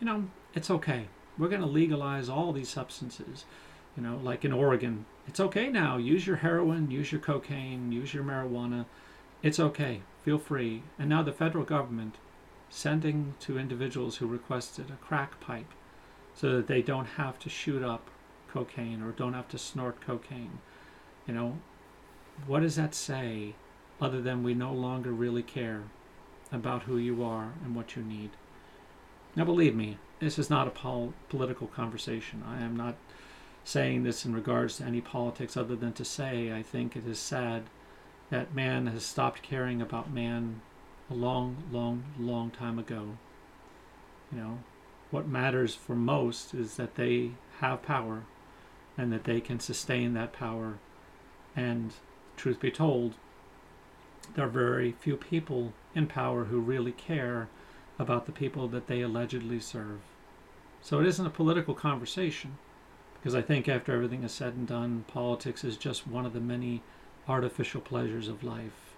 you 0.00 0.06
know, 0.06 0.24
it's 0.54 0.70
okay. 0.70 1.06
We're 1.36 1.48
going 1.48 1.60
to 1.60 1.66
legalize 1.66 2.28
all 2.28 2.52
these 2.52 2.68
substances. 2.68 3.44
You 3.96 4.02
know, 4.02 4.18
like 4.22 4.44
in 4.44 4.52
Oregon, 4.52 5.06
it's 5.28 5.40
okay 5.40 5.68
now. 5.68 5.98
Use 5.98 6.26
your 6.26 6.36
heroin, 6.36 6.90
use 6.90 7.12
your 7.12 7.20
cocaine, 7.20 7.92
use 7.92 8.12
your 8.12 8.24
marijuana. 8.24 8.86
It's 9.42 9.60
okay. 9.60 10.02
Feel 10.24 10.38
free. 10.38 10.82
And 10.98 11.08
now 11.08 11.22
the 11.22 11.32
federal 11.32 11.64
government 11.64 12.16
sending 12.70 13.34
to 13.40 13.58
individuals 13.58 14.16
who 14.16 14.26
requested 14.26 14.90
a 14.90 15.04
crack 15.04 15.38
pipe 15.38 15.72
so 16.34 16.56
that 16.56 16.66
they 16.66 16.82
don't 16.82 17.06
have 17.06 17.38
to 17.40 17.48
shoot 17.48 17.82
up 17.82 18.08
cocaine 18.48 19.02
or 19.02 19.10
don't 19.12 19.34
have 19.34 19.48
to 19.48 19.58
snort 19.58 20.00
cocaine. 20.00 20.58
You 21.26 21.34
know, 21.34 21.58
what 22.46 22.60
does 22.60 22.76
that 22.76 22.94
say 22.94 23.54
other 24.00 24.20
than 24.20 24.42
we 24.42 24.54
no 24.54 24.72
longer 24.72 25.12
really 25.12 25.42
care 25.42 25.84
about 26.52 26.82
who 26.82 26.96
you 26.96 27.22
are 27.24 27.52
and 27.64 27.74
what 27.74 27.96
you 27.96 28.02
need? 28.02 28.30
Now, 29.36 29.44
believe 29.44 29.74
me, 29.74 29.98
this 30.20 30.38
is 30.38 30.50
not 30.50 30.68
a 30.68 30.70
pol- 30.70 31.14
political 31.28 31.66
conversation. 31.66 32.42
I 32.46 32.62
am 32.62 32.76
not 32.76 32.96
saying 33.64 34.02
this 34.02 34.24
in 34.24 34.34
regards 34.34 34.76
to 34.76 34.84
any 34.84 35.00
politics 35.00 35.56
other 35.56 35.74
than 35.74 35.92
to 35.94 36.04
say 36.04 36.52
I 36.52 36.62
think 36.62 36.94
it 36.94 37.06
is 37.06 37.18
sad 37.18 37.64
that 38.30 38.54
man 38.54 38.86
has 38.88 39.04
stopped 39.04 39.42
caring 39.42 39.80
about 39.80 40.12
man 40.12 40.60
a 41.10 41.14
long, 41.14 41.56
long, 41.72 42.04
long 42.18 42.50
time 42.50 42.78
ago. 42.78 43.16
You 44.32 44.38
know, 44.38 44.58
what 45.14 45.28
matters 45.28 45.76
for 45.76 45.94
most 45.94 46.52
is 46.52 46.74
that 46.74 46.96
they 46.96 47.30
have 47.60 47.84
power 47.84 48.24
and 48.98 49.12
that 49.12 49.22
they 49.22 49.40
can 49.40 49.60
sustain 49.60 50.12
that 50.12 50.32
power. 50.32 50.74
And 51.54 51.92
truth 52.36 52.58
be 52.58 52.72
told, 52.72 53.14
there 54.34 54.46
are 54.46 54.48
very 54.48 54.90
few 54.90 55.16
people 55.16 55.72
in 55.94 56.08
power 56.08 56.46
who 56.46 56.58
really 56.58 56.90
care 56.90 57.48
about 57.96 58.26
the 58.26 58.32
people 58.32 58.66
that 58.66 58.88
they 58.88 59.02
allegedly 59.02 59.60
serve. 59.60 60.00
So 60.82 60.98
it 60.98 61.06
isn't 61.06 61.26
a 61.26 61.30
political 61.30 61.74
conversation, 61.74 62.58
because 63.14 63.36
I 63.36 63.42
think 63.42 63.68
after 63.68 63.92
everything 63.92 64.24
is 64.24 64.32
said 64.32 64.54
and 64.54 64.66
done, 64.66 65.04
politics 65.06 65.62
is 65.62 65.76
just 65.76 66.08
one 66.08 66.26
of 66.26 66.32
the 66.32 66.40
many 66.40 66.82
artificial 67.28 67.80
pleasures 67.80 68.26
of 68.26 68.42
life. 68.42 68.96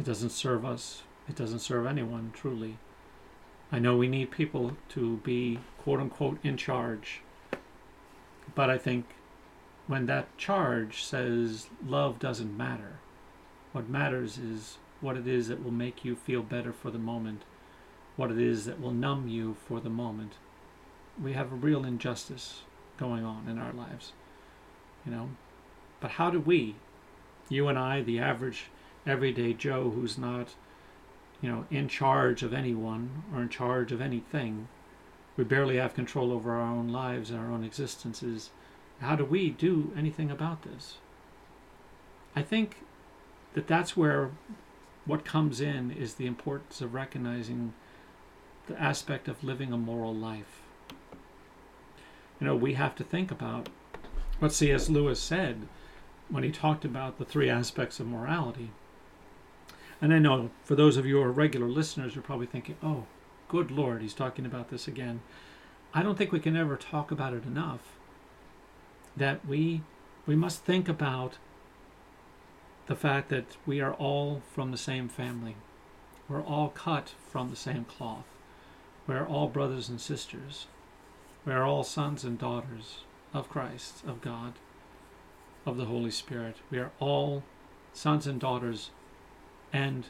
It 0.00 0.06
doesn't 0.06 0.30
serve 0.30 0.64
us, 0.64 1.02
it 1.28 1.36
doesn't 1.36 1.58
serve 1.58 1.84
anyone, 1.84 2.32
truly. 2.34 2.78
I 3.70 3.78
know 3.78 3.96
we 3.96 4.08
need 4.08 4.30
people 4.30 4.76
to 4.90 5.18
be 5.18 5.58
quote 5.82 6.00
unquote 6.00 6.38
in 6.42 6.56
charge. 6.56 7.20
But 8.54 8.70
I 8.70 8.78
think 8.78 9.06
when 9.86 10.06
that 10.06 10.36
charge 10.38 11.02
says 11.02 11.68
love 11.86 12.18
doesn't 12.18 12.56
matter, 12.56 12.98
what 13.72 13.88
matters 13.88 14.38
is 14.38 14.78
what 15.00 15.16
it 15.16 15.26
is 15.26 15.48
that 15.48 15.62
will 15.62 15.70
make 15.70 16.04
you 16.04 16.16
feel 16.16 16.42
better 16.42 16.72
for 16.72 16.90
the 16.90 16.98
moment, 16.98 17.42
what 18.16 18.30
it 18.30 18.38
is 18.38 18.64
that 18.64 18.80
will 18.80 18.90
numb 18.90 19.28
you 19.28 19.56
for 19.66 19.80
the 19.80 19.90
moment. 19.90 20.34
We 21.22 21.34
have 21.34 21.52
a 21.52 21.56
real 21.56 21.84
injustice 21.84 22.62
going 22.96 23.24
on 23.24 23.48
in 23.48 23.58
our 23.58 23.72
lives, 23.72 24.12
you 25.04 25.12
know. 25.12 25.28
But 26.00 26.12
how 26.12 26.30
do 26.30 26.40
we, 26.40 26.76
you 27.48 27.68
and 27.68 27.78
I, 27.78 28.02
the 28.02 28.18
average 28.18 28.64
everyday 29.06 29.52
Joe 29.52 29.90
who's 29.90 30.18
not 30.18 30.54
you 31.40 31.50
know, 31.50 31.66
in 31.70 31.88
charge 31.88 32.42
of 32.42 32.52
anyone 32.52 33.22
or 33.34 33.42
in 33.42 33.48
charge 33.48 33.92
of 33.92 34.00
anything. 34.00 34.68
We 35.36 35.44
barely 35.44 35.76
have 35.76 35.94
control 35.94 36.32
over 36.32 36.52
our 36.52 36.62
own 36.62 36.88
lives 36.88 37.30
and 37.30 37.38
our 37.38 37.50
own 37.50 37.62
existences. 37.62 38.50
How 39.00 39.14
do 39.14 39.24
we 39.24 39.50
do 39.50 39.92
anything 39.96 40.30
about 40.30 40.62
this? 40.62 40.98
I 42.34 42.42
think 42.42 42.84
that 43.54 43.68
that's 43.68 43.96
where 43.96 44.30
what 45.04 45.24
comes 45.24 45.60
in 45.60 45.90
is 45.90 46.14
the 46.14 46.26
importance 46.26 46.80
of 46.80 46.92
recognizing 46.92 47.72
the 48.66 48.80
aspect 48.80 49.28
of 49.28 49.42
living 49.42 49.72
a 49.72 49.78
moral 49.78 50.14
life. 50.14 50.62
You 52.40 52.46
know, 52.46 52.56
we 52.56 52.74
have 52.74 52.94
to 52.96 53.04
think 53.04 53.30
about 53.30 53.68
what 54.38 54.52
C.S. 54.52 54.88
Lewis 54.88 55.18
said 55.18 55.66
when 56.28 56.44
he 56.44 56.50
talked 56.50 56.84
about 56.84 57.18
the 57.18 57.24
three 57.24 57.48
aspects 57.48 57.98
of 57.98 58.06
morality. 58.06 58.70
And 60.00 60.14
I 60.14 60.18
know 60.18 60.50
for 60.64 60.74
those 60.74 60.96
of 60.96 61.06
you 61.06 61.16
who 61.16 61.22
are 61.22 61.32
regular 61.32 61.68
listeners, 61.68 62.14
you're 62.14 62.22
probably 62.22 62.46
thinking, 62.46 62.76
oh, 62.82 63.04
good 63.48 63.70
Lord, 63.70 64.02
he's 64.02 64.14
talking 64.14 64.46
about 64.46 64.70
this 64.70 64.86
again. 64.86 65.20
I 65.92 66.02
don't 66.02 66.16
think 66.16 66.32
we 66.32 66.40
can 66.40 66.56
ever 66.56 66.76
talk 66.76 67.10
about 67.10 67.34
it 67.34 67.44
enough. 67.44 67.80
That 69.16 69.44
we 69.46 69.82
we 70.26 70.36
must 70.36 70.64
think 70.64 70.88
about 70.88 71.38
the 72.86 72.94
fact 72.94 73.28
that 73.30 73.56
we 73.66 73.80
are 73.80 73.94
all 73.94 74.42
from 74.52 74.70
the 74.70 74.76
same 74.76 75.08
family. 75.08 75.56
We're 76.28 76.42
all 76.42 76.68
cut 76.68 77.14
from 77.30 77.50
the 77.50 77.56
same 77.56 77.84
cloth. 77.84 78.26
We're 79.06 79.26
all 79.26 79.48
brothers 79.48 79.88
and 79.88 80.00
sisters. 80.00 80.66
We 81.46 81.52
are 81.52 81.64
all 81.64 81.82
sons 81.82 82.24
and 82.24 82.38
daughters 82.38 83.04
of 83.32 83.48
Christ, 83.48 84.02
of 84.06 84.20
God, 84.20 84.54
of 85.64 85.78
the 85.78 85.86
Holy 85.86 86.10
Spirit. 86.10 86.56
We 86.70 86.78
are 86.78 86.90
all 87.00 87.42
sons 87.94 88.26
and 88.26 88.38
daughters, 88.38 88.90
and 89.72 90.06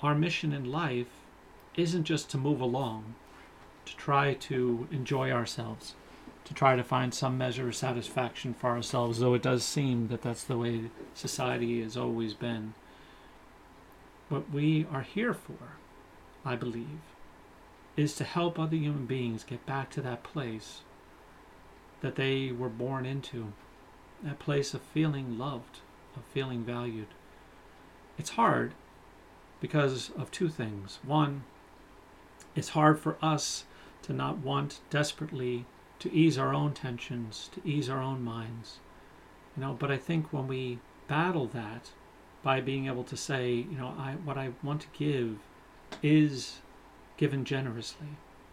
our 0.00 0.14
mission 0.14 0.52
in 0.52 0.64
life 0.64 1.08
isn't 1.76 2.04
just 2.04 2.30
to 2.30 2.38
move 2.38 2.60
along, 2.60 3.14
to 3.86 3.96
try 3.96 4.34
to 4.34 4.88
enjoy 4.90 5.30
ourselves, 5.30 5.94
to 6.44 6.54
try 6.54 6.76
to 6.76 6.82
find 6.84 7.14
some 7.14 7.38
measure 7.38 7.68
of 7.68 7.76
satisfaction 7.76 8.54
for 8.54 8.70
ourselves, 8.70 9.18
though 9.18 9.34
it 9.34 9.42
does 9.42 9.64
seem 9.64 10.08
that 10.08 10.22
that's 10.22 10.44
the 10.44 10.58
way 10.58 10.90
society 11.14 11.82
has 11.82 11.96
always 11.96 12.34
been. 12.34 12.74
What 14.28 14.50
we 14.50 14.86
are 14.92 15.02
here 15.02 15.34
for, 15.34 15.76
I 16.44 16.56
believe, 16.56 17.00
is 17.96 18.14
to 18.16 18.24
help 18.24 18.58
other 18.58 18.76
human 18.76 19.06
beings 19.06 19.42
get 19.42 19.64
back 19.66 19.90
to 19.90 20.00
that 20.02 20.22
place 20.22 20.82
that 22.00 22.14
they 22.14 22.52
were 22.52 22.68
born 22.68 23.04
into, 23.04 23.52
that 24.22 24.38
place 24.38 24.74
of 24.74 24.82
feeling 24.82 25.38
loved, 25.38 25.78
of 26.16 26.22
feeling 26.32 26.62
valued. 26.62 27.08
It's 28.18 28.30
hard 28.30 28.72
because 29.60 30.10
of 30.10 30.30
two 30.30 30.48
things. 30.48 30.98
One, 31.04 31.44
it's 32.54 32.70
hard 32.70 32.98
for 32.98 33.16
us 33.22 33.64
to 34.02 34.12
not 34.12 34.38
want 34.38 34.80
desperately 34.90 35.66
to 35.98 36.12
ease 36.12 36.38
our 36.38 36.54
own 36.54 36.72
tensions, 36.74 37.50
to 37.54 37.68
ease 37.68 37.88
our 37.88 38.02
own 38.02 38.22
minds. 38.22 38.78
You 39.56 39.62
know, 39.62 39.76
but 39.78 39.90
I 39.90 39.96
think 39.96 40.32
when 40.32 40.46
we 40.46 40.78
battle 41.08 41.46
that 41.48 41.90
by 42.42 42.60
being 42.60 42.86
able 42.86 43.04
to 43.04 43.16
say, 43.16 43.52
you 43.52 43.76
know, 43.76 43.94
I 43.98 44.12
what 44.24 44.38
I 44.38 44.50
want 44.62 44.82
to 44.82 44.88
give 44.96 45.38
is 46.02 46.60
given 47.16 47.44
generously, 47.44 48.08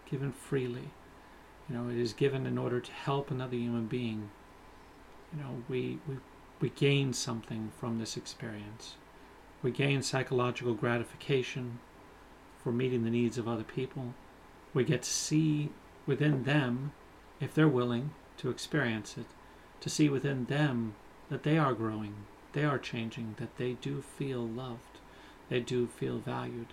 given 0.10 0.32
freely. 0.32 0.90
You 1.70 1.76
know, 1.76 1.90
it 1.90 1.98
is 1.98 2.14
given 2.14 2.46
in 2.46 2.58
order 2.58 2.80
to 2.80 2.92
help 2.92 3.32
another 3.32 3.56
human 3.56 3.88
being. 3.88 4.30
You 5.34 5.42
know, 5.42 5.64
we, 5.68 6.00
we, 6.08 6.18
we 6.60 6.70
gain 6.70 7.14
something 7.14 7.72
from 7.80 8.00
this 8.00 8.16
experience. 8.16 8.96
We 9.66 9.72
gain 9.72 10.04
psychological 10.04 10.76
gratification 10.76 11.80
for 12.64 12.72
meeting 12.72 13.04
the 13.04 13.10
needs 13.10 13.40
of 13.40 13.48
other 13.48 13.64
people. 13.64 14.14
We 14.76 14.84
get 14.84 15.02
to 15.02 15.10
see 15.10 15.72
within 16.06 16.44
them, 16.44 16.92
if 17.40 17.56
they're 17.56 17.68
willing 17.68 18.12
to 18.38 18.52
experience 18.52 19.18
it, 19.18 19.26
to 19.80 19.90
see 19.90 20.08
within 20.08 20.46
them 20.46 20.94
that 21.32 21.42
they 21.42 21.58
are 21.58 21.74
growing, 21.74 22.14
they 22.54 22.64
are 22.64 22.78
changing, 22.78 23.38
that 23.40 23.58
they 23.58 23.74
do 23.74 24.04
feel 24.04 24.48
loved, 24.48 25.00
they 25.50 25.62
do 25.62 25.88
feel 25.88 26.20
valued. 26.20 26.68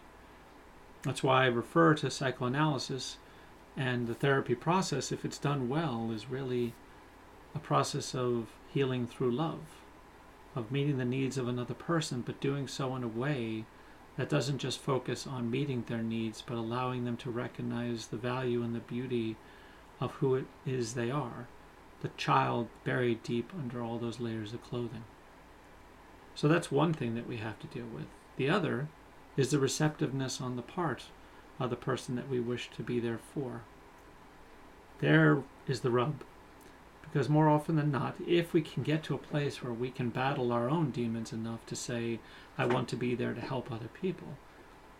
That's 1.02 1.22
why 1.22 1.44
I 1.44 1.46
refer 1.46 1.94
to 1.94 2.10
psychoanalysis 2.10 3.16
and 3.74 4.06
the 4.06 4.12
therapy 4.12 4.54
process, 4.54 5.10
if 5.10 5.24
it's 5.24 5.38
done 5.38 5.70
well, 5.70 6.10
is 6.12 6.28
really 6.28 6.74
a 7.54 7.58
process 7.58 8.14
of 8.14 8.48
healing 8.68 9.06
through 9.06 9.30
love, 9.30 9.81
of 10.54 10.70
meeting 10.70 10.98
the 10.98 11.04
needs 11.04 11.38
of 11.38 11.48
another 11.48 11.74
person, 11.74 12.22
but 12.24 12.40
doing 12.40 12.68
so 12.68 12.94
in 12.96 13.02
a 13.02 13.08
way 13.08 13.64
that 14.16 14.28
doesn't 14.28 14.58
just 14.58 14.78
focus 14.78 15.26
on 15.26 15.50
meeting 15.50 15.84
their 15.86 16.02
needs, 16.02 16.42
but 16.46 16.56
allowing 16.56 17.04
them 17.04 17.16
to 17.16 17.30
recognize 17.30 18.06
the 18.06 18.16
value 18.16 18.62
and 18.62 18.74
the 18.74 18.80
beauty 18.80 19.36
of 20.00 20.12
who 20.12 20.34
it 20.34 20.44
is 20.66 20.94
they 20.94 21.10
are, 21.10 21.46
the 22.02 22.10
child 22.16 22.68
buried 22.84 23.22
deep 23.22 23.52
under 23.58 23.82
all 23.82 23.98
those 23.98 24.20
layers 24.20 24.52
of 24.52 24.62
clothing. 24.62 25.04
So 26.34 26.48
that's 26.48 26.70
one 26.70 26.92
thing 26.92 27.14
that 27.14 27.28
we 27.28 27.38
have 27.38 27.58
to 27.60 27.66
deal 27.66 27.86
with. 27.86 28.06
The 28.36 28.50
other 28.50 28.88
is 29.36 29.50
the 29.50 29.58
receptiveness 29.58 30.40
on 30.40 30.56
the 30.56 30.62
part 30.62 31.04
of 31.58 31.70
the 31.70 31.76
person 31.76 32.16
that 32.16 32.28
we 32.28 32.40
wish 32.40 32.70
to 32.76 32.82
be 32.82 33.00
there 33.00 33.20
for. 33.32 33.62
There 35.00 35.42
is 35.66 35.80
the 35.80 35.90
rub. 35.90 36.24
Because 37.02 37.28
more 37.28 37.48
often 37.48 37.76
than 37.76 37.90
not, 37.90 38.14
if 38.26 38.52
we 38.52 38.62
can 38.62 38.82
get 38.82 39.02
to 39.04 39.14
a 39.14 39.18
place 39.18 39.62
where 39.62 39.72
we 39.72 39.90
can 39.90 40.08
battle 40.08 40.50
our 40.50 40.70
own 40.70 40.90
demons 40.90 41.32
enough 41.32 41.64
to 41.66 41.76
say, 41.76 42.20
I 42.56 42.64
want 42.66 42.88
to 42.88 42.96
be 42.96 43.14
there 43.14 43.34
to 43.34 43.40
help 43.40 43.70
other 43.70 43.88
people, 43.88 44.28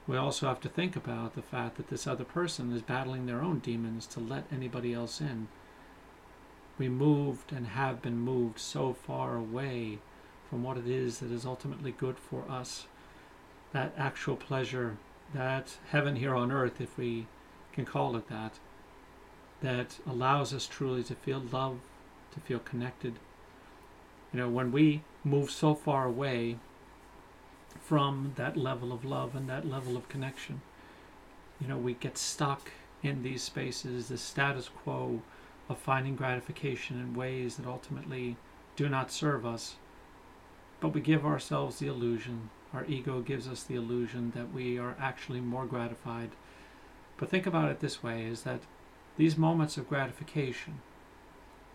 we 0.06 0.16
also 0.16 0.48
have 0.48 0.60
to 0.60 0.68
think 0.68 0.96
about 0.96 1.34
the 1.34 1.42
fact 1.42 1.76
that 1.76 1.88
this 1.88 2.06
other 2.06 2.24
person 2.24 2.72
is 2.72 2.82
battling 2.82 3.26
their 3.26 3.40
own 3.40 3.60
demons 3.60 4.06
to 4.08 4.20
let 4.20 4.44
anybody 4.52 4.92
else 4.92 5.20
in. 5.20 5.48
We 6.76 6.88
moved 6.88 7.52
and 7.52 7.68
have 7.68 8.02
been 8.02 8.18
moved 8.18 8.58
so 8.58 8.92
far 8.92 9.36
away 9.36 9.98
from 10.50 10.62
what 10.62 10.76
it 10.76 10.88
is 10.88 11.20
that 11.20 11.30
is 11.30 11.46
ultimately 11.46 11.92
good 11.92 12.18
for 12.18 12.44
us 12.50 12.86
that 13.72 13.94
actual 13.96 14.36
pleasure, 14.36 14.96
that 15.32 15.78
heaven 15.90 16.16
here 16.16 16.34
on 16.34 16.52
earth, 16.52 16.80
if 16.80 16.96
we 16.98 17.26
can 17.72 17.84
call 17.84 18.16
it 18.16 18.28
that, 18.28 18.58
that 19.62 19.98
allows 20.06 20.52
us 20.52 20.66
truly 20.66 21.02
to 21.04 21.14
feel 21.14 21.42
love, 21.52 21.78
to 22.32 22.40
feel 22.40 22.58
connected. 22.58 23.14
You 24.32 24.40
know, 24.40 24.48
when 24.48 24.72
we 24.72 25.02
move 25.24 25.50
so 25.50 25.74
far 25.74 26.06
away 26.06 26.56
from 27.80 28.32
that 28.36 28.56
level 28.56 28.92
of 28.92 29.04
love 29.04 29.34
and 29.34 29.48
that 29.48 29.68
level 29.68 29.96
of 29.96 30.08
connection, 30.08 30.62
you 31.60 31.68
know, 31.68 31.76
we 31.76 31.94
get 31.94 32.18
stuck 32.18 32.70
in 33.02 33.22
these 33.22 33.42
spaces, 33.42 34.08
the 34.08 34.18
status 34.18 34.68
quo 34.68 35.22
of 35.68 35.78
finding 35.78 36.16
gratification 36.16 36.98
in 36.98 37.14
ways 37.14 37.56
that 37.56 37.66
ultimately 37.66 38.36
do 38.76 38.88
not 38.88 39.10
serve 39.12 39.44
us. 39.44 39.76
But 40.80 40.94
we 40.94 41.00
give 41.00 41.24
ourselves 41.24 41.78
the 41.78 41.86
illusion 41.86 42.50
our 42.74 42.84
ego 42.86 43.20
gives 43.20 43.46
us 43.46 43.62
the 43.62 43.74
illusion 43.74 44.32
that 44.34 44.52
we 44.52 44.78
are 44.78 44.96
actually 44.98 45.40
more 45.40 45.66
gratified. 45.66 46.30
But 47.18 47.28
think 47.28 47.46
about 47.46 47.70
it 47.70 47.80
this 47.80 48.02
way 48.02 48.24
is 48.24 48.42
that 48.42 48.62
these 49.16 49.36
moments 49.36 49.76
of 49.76 49.88
gratification, 49.88 50.80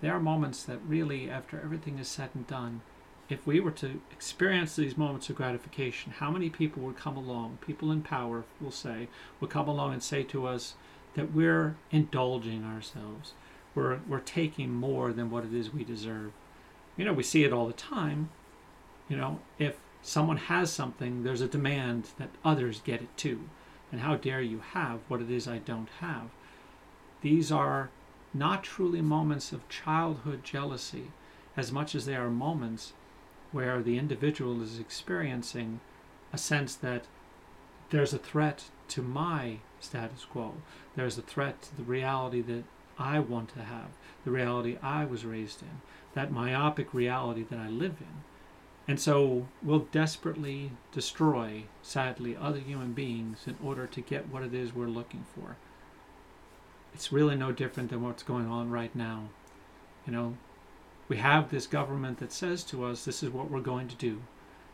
they 0.01 0.09
are 0.09 0.19
moments 0.19 0.63
that 0.63 0.79
really, 0.87 1.29
after 1.29 1.59
everything 1.59 1.97
is 1.97 2.07
said 2.07 2.29
and 2.33 2.45
done, 2.47 2.81
if 3.29 3.45
we 3.45 3.59
were 3.59 3.71
to 3.71 3.99
experience 4.11 4.75
these 4.75 4.97
moments 4.97 5.29
of 5.29 5.35
gratification, 5.35 6.13
how 6.13 6.31
many 6.31 6.49
people 6.49 6.83
would 6.83 6.97
come 6.97 7.17
along, 7.17 7.57
people 7.65 7.91
in 7.91 8.01
power 8.01 8.45
will 8.61 8.71
say, 8.71 9.09
would 9.39 9.49
come 9.49 9.67
along 9.67 9.93
and 9.93 10.03
say 10.03 10.23
to 10.23 10.47
us 10.47 10.75
that 11.15 11.33
we're 11.33 11.75
indulging 11.91 12.63
ourselves. 12.63 13.33
We're, 13.75 13.99
we're 14.07 14.19
taking 14.19 14.71
more 14.71 15.11
than 15.11 15.29
what 15.29 15.43
it 15.43 15.53
is 15.53 15.73
we 15.73 15.83
deserve. 15.83 16.31
You 16.95 17.05
know, 17.05 17.13
we 17.13 17.23
see 17.23 17.43
it 17.43 17.51
all 17.51 17.67
the 17.67 17.73
time. 17.73 18.29
You 19.09 19.17
know, 19.17 19.39
if 19.59 19.77
someone 20.01 20.37
has 20.37 20.71
something, 20.71 21.23
there's 21.23 21.41
a 21.41 21.47
demand 21.47 22.09
that 22.17 22.29
others 22.45 22.81
get 22.83 23.01
it 23.01 23.15
too. 23.17 23.49
And 23.91 24.01
how 24.01 24.15
dare 24.15 24.41
you 24.41 24.61
have 24.73 24.99
what 25.07 25.21
it 25.21 25.29
is 25.29 25.47
I 25.47 25.57
don't 25.57 25.89
have? 25.99 26.29
These 27.21 27.51
are 27.51 27.89
not 28.33 28.63
truly 28.63 29.01
moments 29.01 29.51
of 29.51 29.67
childhood 29.69 30.43
jealousy 30.43 31.11
as 31.55 31.71
much 31.71 31.95
as 31.95 32.05
they 32.05 32.15
are 32.15 32.29
moments 32.29 32.93
where 33.51 33.81
the 33.81 33.97
individual 33.97 34.61
is 34.61 34.79
experiencing 34.79 35.79
a 36.33 36.37
sense 36.37 36.75
that 36.75 37.05
there's 37.89 38.13
a 38.13 38.19
threat 38.19 38.65
to 38.89 39.01
my 39.01 39.57
status 39.79 40.25
quo. 40.25 40.53
There's 40.95 41.17
a 41.17 41.21
threat 41.21 41.61
to 41.63 41.77
the 41.77 41.83
reality 41.83 42.41
that 42.41 42.63
I 42.99 43.19
want 43.19 43.49
to 43.49 43.63
have, 43.63 43.89
the 44.25 44.31
reality 44.31 44.77
I 44.81 45.05
was 45.05 45.25
raised 45.25 45.61
in, 45.61 45.81
that 46.13 46.31
myopic 46.31 46.93
reality 46.93 47.43
that 47.49 47.59
I 47.59 47.69
live 47.69 47.95
in. 47.99 48.23
And 48.87 48.99
so 48.99 49.47
we'll 49.61 49.87
desperately 49.91 50.71
destroy, 50.91 51.63
sadly, 51.81 52.35
other 52.35 52.59
human 52.59 52.93
beings 52.93 53.45
in 53.45 53.57
order 53.63 53.85
to 53.85 54.01
get 54.01 54.29
what 54.29 54.43
it 54.43 54.53
is 54.53 54.73
we're 54.73 54.87
looking 54.87 55.25
for. 55.35 55.57
It's 56.97 57.11
really 57.11 57.35
no 57.35 57.51
different 57.51 57.91
than 57.91 58.01
what's 58.01 58.23
going 58.23 58.47
on 58.47 58.71
right 58.71 58.95
now. 58.95 59.29
You 60.07 60.13
know, 60.13 60.37
we 61.07 61.17
have 61.17 61.51
this 61.51 61.67
government 61.67 62.17
that 62.17 62.31
says 62.31 62.63
to 62.63 62.85
us, 62.85 63.05
this 63.05 63.21
is 63.21 63.29
what 63.29 63.51
we're 63.51 63.59
going 63.59 63.87
to 63.89 63.95
do. 63.95 64.23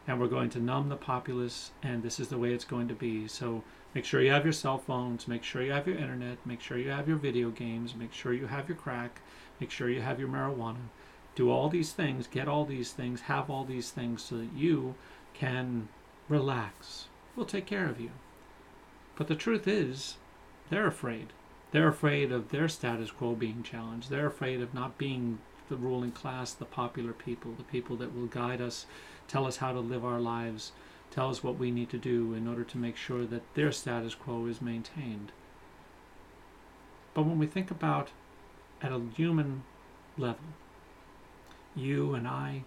And 0.07 0.21
we're 0.21 0.27
going 0.27 0.49
to 0.51 0.61
numb 0.61 0.87
the 0.87 0.95
populace, 0.95 1.71
and 1.83 2.01
this 2.01 2.21
is 2.21 2.29
the 2.29 2.37
way 2.37 2.53
it's 2.53 2.63
going 2.63 2.87
to 2.87 2.93
be. 2.93 3.27
So 3.27 3.61
make 3.93 4.05
sure 4.05 4.21
you 4.21 4.31
have 4.31 4.45
your 4.45 4.53
cell 4.53 4.77
phones, 4.77 5.27
make 5.27 5.43
sure 5.43 5.63
you 5.63 5.73
have 5.73 5.85
your 5.85 5.97
internet, 5.97 6.37
make 6.45 6.61
sure 6.61 6.77
you 6.77 6.91
have 6.91 7.09
your 7.09 7.17
video 7.17 7.49
games, 7.49 7.93
make 7.93 8.13
sure 8.13 8.31
you 8.31 8.47
have 8.47 8.69
your 8.69 8.77
crack, 8.77 9.19
make 9.59 9.69
sure 9.69 9.89
you 9.89 10.01
have 10.01 10.17
your 10.17 10.29
marijuana 10.29 10.87
do 11.35 11.51
all 11.51 11.67
these 11.67 11.91
things, 11.91 12.25
get 12.27 12.47
all 12.47 12.63
these 12.63 12.93
things, 12.93 13.21
have 13.21 13.49
all 13.49 13.65
these 13.65 13.91
things 13.91 14.21
so 14.23 14.37
that 14.37 14.53
you 14.53 14.95
can 15.33 15.89
relax. 16.29 17.07
We'll 17.35 17.45
take 17.45 17.65
care 17.65 17.89
of 17.89 17.99
you. 17.99 18.11
But 19.17 19.27
the 19.27 19.35
truth 19.35 19.67
is 19.67 20.15
they're 20.69 20.87
afraid. 20.87 21.33
They're 21.73 21.87
afraid 21.87 22.31
of 22.31 22.49
their 22.49 22.69
status 22.69 23.09
quo 23.09 23.33
being 23.33 23.63
challenged. 23.63 24.11
They're 24.11 24.27
afraid 24.27 24.61
of 24.61 24.75
not 24.75 24.99
being 24.99 25.39
the 25.69 25.75
ruling 25.75 26.11
class, 26.11 26.53
the 26.53 26.65
popular 26.65 27.13
people, 27.13 27.53
the 27.57 27.63
people 27.63 27.95
that 27.95 28.15
will 28.15 28.27
guide 28.27 28.61
us, 28.61 28.85
tell 29.27 29.47
us 29.47 29.57
how 29.57 29.73
to 29.73 29.79
live 29.79 30.05
our 30.05 30.19
lives, 30.19 30.71
tell 31.09 31.31
us 31.31 31.43
what 31.43 31.57
we 31.57 31.71
need 31.71 31.89
to 31.89 31.97
do 31.97 32.35
in 32.35 32.47
order 32.47 32.63
to 32.63 32.77
make 32.77 32.95
sure 32.95 33.25
that 33.25 33.55
their 33.55 33.71
status 33.71 34.13
quo 34.13 34.45
is 34.45 34.61
maintained. 34.61 35.31
But 37.15 37.25
when 37.25 37.39
we 37.39 37.47
think 37.47 37.71
about 37.71 38.11
at 38.79 38.91
a 38.91 39.01
human 39.15 39.63
level, 40.15 40.45
you 41.75 42.13
and 42.13 42.27
I 42.27 42.65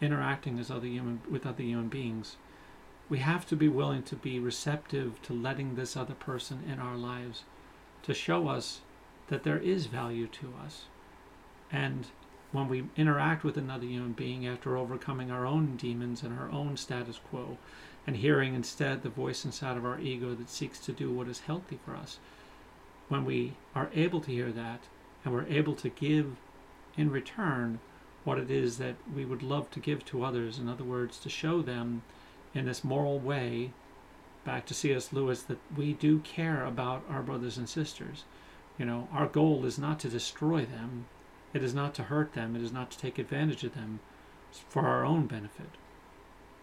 interacting 0.00 0.58
as 0.58 0.68
other 0.68 0.88
human 0.88 1.20
with 1.30 1.46
other 1.46 1.62
human 1.62 1.88
beings, 1.88 2.34
we 3.08 3.18
have 3.18 3.46
to 3.46 3.54
be 3.54 3.68
willing 3.68 4.02
to 4.02 4.16
be 4.16 4.40
receptive 4.40 5.22
to 5.22 5.32
letting 5.32 5.76
this 5.76 5.96
other 5.96 6.14
person 6.14 6.64
in 6.68 6.80
our 6.80 6.96
lives 6.96 7.44
to 8.02 8.14
show 8.14 8.48
us 8.48 8.80
that 9.28 9.42
there 9.42 9.58
is 9.58 9.86
value 9.86 10.26
to 10.26 10.52
us. 10.64 10.84
And 11.70 12.06
when 12.52 12.68
we 12.68 12.84
interact 12.96 13.44
with 13.44 13.56
another 13.56 13.84
human 13.84 14.12
being 14.12 14.46
after 14.46 14.76
overcoming 14.76 15.30
our 15.30 15.44
own 15.44 15.76
demons 15.76 16.22
and 16.22 16.38
our 16.38 16.50
own 16.50 16.76
status 16.76 17.20
quo, 17.30 17.58
and 18.06 18.16
hearing 18.16 18.54
instead 18.54 19.02
the 19.02 19.10
voice 19.10 19.44
inside 19.44 19.76
of 19.76 19.84
our 19.84 20.00
ego 20.00 20.34
that 20.34 20.48
seeks 20.48 20.78
to 20.78 20.92
do 20.92 21.12
what 21.12 21.28
is 21.28 21.40
healthy 21.40 21.78
for 21.84 21.94
us, 21.94 22.18
when 23.08 23.24
we 23.24 23.54
are 23.74 23.90
able 23.94 24.20
to 24.22 24.30
hear 24.30 24.50
that 24.50 24.80
and 25.24 25.34
we're 25.34 25.46
able 25.46 25.74
to 25.74 25.90
give 25.90 26.36
in 26.96 27.10
return 27.10 27.80
what 28.24 28.38
it 28.38 28.50
is 28.50 28.78
that 28.78 28.94
we 29.14 29.24
would 29.24 29.42
love 29.42 29.70
to 29.70 29.80
give 29.80 30.04
to 30.06 30.24
others, 30.24 30.58
in 30.58 30.68
other 30.68 30.84
words, 30.84 31.18
to 31.18 31.28
show 31.28 31.62
them 31.62 32.02
in 32.54 32.64
this 32.64 32.82
moral 32.82 33.18
way, 33.18 33.72
back 34.48 34.64
to 34.64 34.72
C.S. 34.72 35.12
Lewis, 35.12 35.42
that 35.42 35.58
we 35.76 35.92
do 35.92 36.20
care 36.20 36.64
about 36.64 37.04
our 37.10 37.20
brothers 37.20 37.58
and 37.58 37.68
sisters. 37.68 38.24
You 38.78 38.86
know, 38.86 39.06
our 39.12 39.26
goal 39.26 39.66
is 39.66 39.78
not 39.78 40.00
to 40.00 40.08
destroy 40.08 40.64
them, 40.64 41.04
it 41.52 41.62
is 41.62 41.74
not 41.74 41.92
to 41.96 42.04
hurt 42.04 42.32
them, 42.32 42.56
it 42.56 42.62
is 42.62 42.72
not 42.72 42.90
to 42.92 42.98
take 42.98 43.18
advantage 43.18 43.62
of 43.62 43.74
them 43.74 44.00
for 44.70 44.86
our 44.86 45.04
own 45.04 45.26
benefit. 45.26 45.68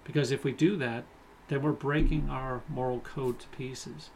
Because 0.04 0.32
if 0.32 0.44
we 0.44 0.52
do 0.52 0.76
that, 0.78 1.04
then 1.48 1.62
we're 1.62 1.74
breaking 1.74 2.28
our 2.28 2.64
moral 2.68 3.02
code 3.02 3.38
to 3.38 3.48
pieces. 3.50 4.10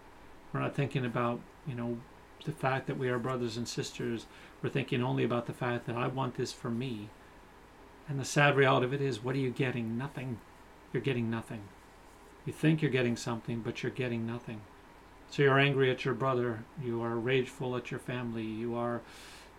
We're 0.51 0.61
not 0.61 0.73
thinking 0.73 1.05
about, 1.05 1.39
you 1.67 1.75
know, 1.75 1.99
the 2.45 2.51
fact 2.51 2.87
that 2.87 2.97
we 2.97 3.09
are 3.09 3.19
brothers 3.19 3.55
and 3.55 3.67
sisters. 3.67 4.25
We're 4.63 4.69
thinking 4.69 5.03
only 5.03 5.23
about 5.23 5.45
the 5.45 5.53
fact 5.53 5.85
that 5.85 5.95
I 5.95 6.07
want 6.07 6.37
this 6.37 6.51
for 6.51 6.71
me. 6.71 7.09
And 8.07 8.19
the 8.19 8.25
sad 8.25 8.57
reality 8.57 8.87
of 8.87 8.93
it 8.95 9.01
is, 9.01 9.23
what 9.23 9.35
are 9.35 9.39
you 9.39 9.51
getting? 9.51 9.95
Nothing. 9.95 10.39
You're 10.91 11.03
getting 11.03 11.29
nothing. 11.29 11.61
You 12.49 12.53
think 12.53 12.81
you're 12.81 12.89
getting 12.89 13.15
something, 13.15 13.59
but 13.59 13.83
you're 13.83 13.91
getting 13.91 14.25
nothing. 14.25 14.61
So 15.29 15.43
you're 15.43 15.59
angry 15.59 15.91
at 15.91 16.03
your 16.03 16.15
brother. 16.15 16.63
You 16.83 16.99
are 17.03 17.15
rageful 17.15 17.77
at 17.77 17.91
your 17.91 17.99
family. 17.99 18.41
You 18.41 18.73
are, 18.73 19.01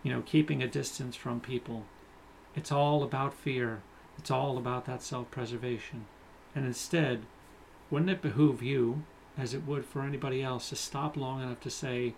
you 0.03 0.11
know, 0.11 0.23
keeping 0.23 0.61
a 0.61 0.67
distance 0.67 1.15
from 1.15 1.39
people. 1.39 1.85
It's 2.53 2.69
all 2.69 3.01
about 3.01 3.33
fear. 3.33 3.79
It's 4.17 4.29
all 4.29 4.57
about 4.57 4.87
that 4.87 5.03
self 5.03 5.31
preservation. 5.31 6.03
And 6.53 6.65
instead, 6.65 7.21
wouldn't 7.89 8.11
it 8.11 8.21
behoove 8.21 8.61
you, 8.61 9.03
as 9.37 9.53
it 9.53 9.65
would 9.65 9.85
for 9.85 10.01
anybody 10.01 10.43
else, 10.43 10.67
to 10.67 10.75
stop 10.75 11.15
long 11.15 11.41
enough 11.41 11.61
to 11.61 11.69
say, 11.69 12.13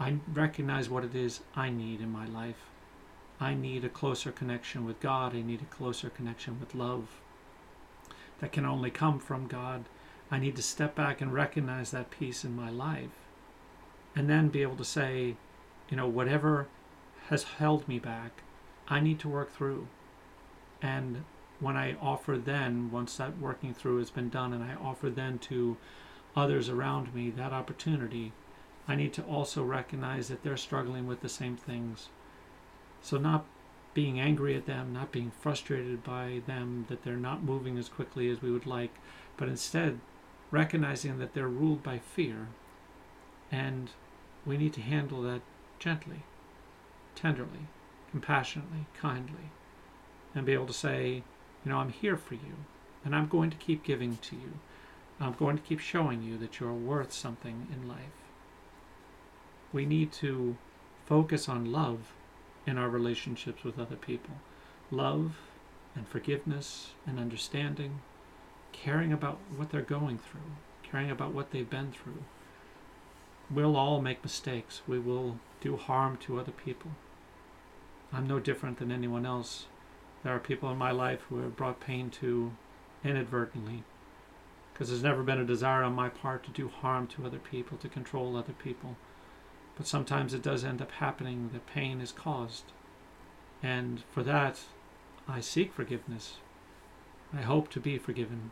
I 0.00 0.16
recognize 0.32 0.88
what 0.88 1.04
it 1.04 1.14
is 1.14 1.40
I 1.54 1.68
need 1.68 2.00
in 2.00 2.10
my 2.10 2.24
life. 2.24 2.70
I 3.38 3.52
need 3.52 3.84
a 3.84 3.90
closer 3.90 4.32
connection 4.32 4.86
with 4.86 4.98
God. 4.98 5.34
I 5.36 5.42
need 5.42 5.60
a 5.60 5.74
closer 5.76 6.08
connection 6.08 6.58
with 6.58 6.74
love 6.74 7.20
that 8.40 8.52
can 8.52 8.64
only 8.64 8.90
come 8.90 9.18
from 9.18 9.46
God. 9.46 9.84
I 10.30 10.38
need 10.38 10.56
to 10.56 10.62
step 10.62 10.94
back 10.94 11.20
and 11.20 11.32
recognize 11.32 11.90
that 11.92 12.10
peace 12.10 12.44
in 12.44 12.56
my 12.56 12.70
life. 12.70 13.26
And 14.14 14.28
then 14.28 14.48
be 14.48 14.62
able 14.62 14.76
to 14.76 14.84
say, 14.84 15.36
you 15.88 15.96
know, 15.96 16.08
whatever 16.08 16.66
has 17.28 17.44
held 17.44 17.86
me 17.86 17.98
back, 17.98 18.42
I 18.88 19.00
need 19.00 19.18
to 19.20 19.28
work 19.28 19.52
through. 19.52 19.88
And 20.82 21.24
when 21.60 21.76
I 21.76 21.96
offer 22.00 22.36
then, 22.36 22.90
once 22.90 23.16
that 23.16 23.38
working 23.38 23.72
through 23.72 23.98
has 23.98 24.10
been 24.10 24.28
done, 24.28 24.52
and 24.52 24.64
I 24.64 24.74
offer 24.74 25.10
then 25.10 25.38
to 25.40 25.76
others 26.34 26.68
around 26.68 27.14
me 27.14 27.30
that 27.30 27.52
opportunity, 27.52 28.32
I 28.88 28.94
need 28.94 29.12
to 29.14 29.22
also 29.22 29.62
recognize 29.64 30.28
that 30.28 30.42
they're 30.42 30.56
struggling 30.56 31.06
with 31.06 31.20
the 31.20 31.28
same 31.28 31.56
things. 31.56 32.08
So, 33.00 33.16
not 33.16 33.46
being 33.94 34.20
angry 34.20 34.54
at 34.54 34.66
them, 34.66 34.92
not 34.92 35.10
being 35.10 35.30
frustrated 35.30 36.04
by 36.04 36.42
them 36.46 36.84
that 36.88 37.02
they're 37.02 37.16
not 37.16 37.42
moving 37.42 37.78
as 37.78 37.88
quickly 37.88 38.28
as 38.28 38.42
we 38.42 38.50
would 38.50 38.66
like, 38.66 38.94
but 39.36 39.48
instead 39.48 40.00
recognizing 40.50 41.18
that 41.18 41.34
they're 41.34 41.48
ruled 41.48 41.82
by 41.82 41.98
fear. 41.98 42.48
And 43.50 43.90
we 44.44 44.56
need 44.56 44.72
to 44.74 44.80
handle 44.80 45.22
that 45.22 45.42
gently, 45.78 46.22
tenderly, 47.14 47.68
compassionately, 48.10 48.86
kindly, 48.98 49.50
and 50.34 50.46
be 50.46 50.52
able 50.52 50.66
to 50.66 50.72
say, 50.72 51.22
you 51.64 51.72
know, 51.72 51.78
I'm 51.78 51.90
here 51.90 52.16
for 52.16 52.34
you, 52.34 52.56
and 53.04 53.14
I'm 53.14 53.26
going 53.28 53.50
to 53.50 53.56
keep 53.56 53.84
giving 53.84 54.16
to 54.18 54.36
you. 54.36 54.52
I'm 55.18 55.32
going 55.32 55.56
to 55.56 55.62
keep 55.62 55.80
showing 55.80 56.22
you 56.22 56.36
that 56.38 56.60
you're 56.60 56.72
worth 56.72 57.12
something 57.12 57.66
in 57.72 57.88
life. 57.88 57.98
We 59.72 59.86
need 59.86 60.12
to 60.12 60.56
focus 61.06 61.48
on 61.48 61.72
love 61.72 62.12
in 62.66 62.78
our 62.78 62.88
relationships 62.88 63.64
with 63.64 63.78
other 63.78 63.96
people. 63.96 64.34
Love 64.90 65.36
and 65.94 66.06
forgiveness 66.06 66.90
and 67.06 67.18
understanding, 67.18 68.00
caring 68.82 69.12
about 69.12 69.38
what 69.56 69.70
they're 69.70 69.82
going 69.82 70.18
through, 70.18 70.40
caring 70.82 71.10
about 71.10 71.32
what 71.32 71.50
they've 71.50 71.68
been 71.68 71.92
through. 71.92 72.22
We'll 73.50 73.76
all 73.76 74.00
make 74.00 74.22
mistakes. 74.22 74.82
We 74.86 74.98
will 74.98 75.38
do 75.60 75.76
harm 75.76 76.16
to 76.18 76.38
other 76.38 76.52
people. 76.52 76.92
I'm 78.12 78.26
no 78.26 78.38
different 78.38 78.78
than 78.78 78.92
anyone 78.92 79.26
else. 79.26 79.66
There 80.22 80.34
are 80.34 80.40
people 80.40 80.70
in 80.70 80.78
my 80.78 80.90
life 80.90 81.20
who 81.28 81.38
have 81.38 81.56
brought 81.56 81.80
pain 81.80 82.10
to 82.10 82.52
inadvertently 83.04 83.84
because 84.72 84.88
there's 84.88 85.02
never 85.02 85.22
been 85.22 85.40
a 85.40 85.44
desire 85.44 85.82
on 85.82 85.94
my 85.94 86.08
part 86.10 86.44
to 86.44 86.50
do 86.50 86.68
harm 86.68 87.06
to 87.06 87.24
other 87.24 87.38
people, 87.38 87.78
to 87.78 87.88
control 87.88 88.36
other 88.36 88.52
people. 88.52 88.96
But 89.76 89.86
sometimes 89.86 90.34
it 90.34 90.42
does 90.42 90.64
end 90.64 90.82
up 90.82 90.90
happening 90.92 91.50
that 91.52 91.66
pain 91.66 92.00
is 92.00 92.12
caused. 92.12 92.64
And 93.62 94.02
for 94.10 94.22
that, 94.22 94.60
I 95.26 95.40
seek 95.40 95.72
forgiveness. 95.72 96.36
I 97.32 97.40
hope 97.40 97.70
to 97.70 97.80
be 97.80 97.96
forgiven. 97.96 98.50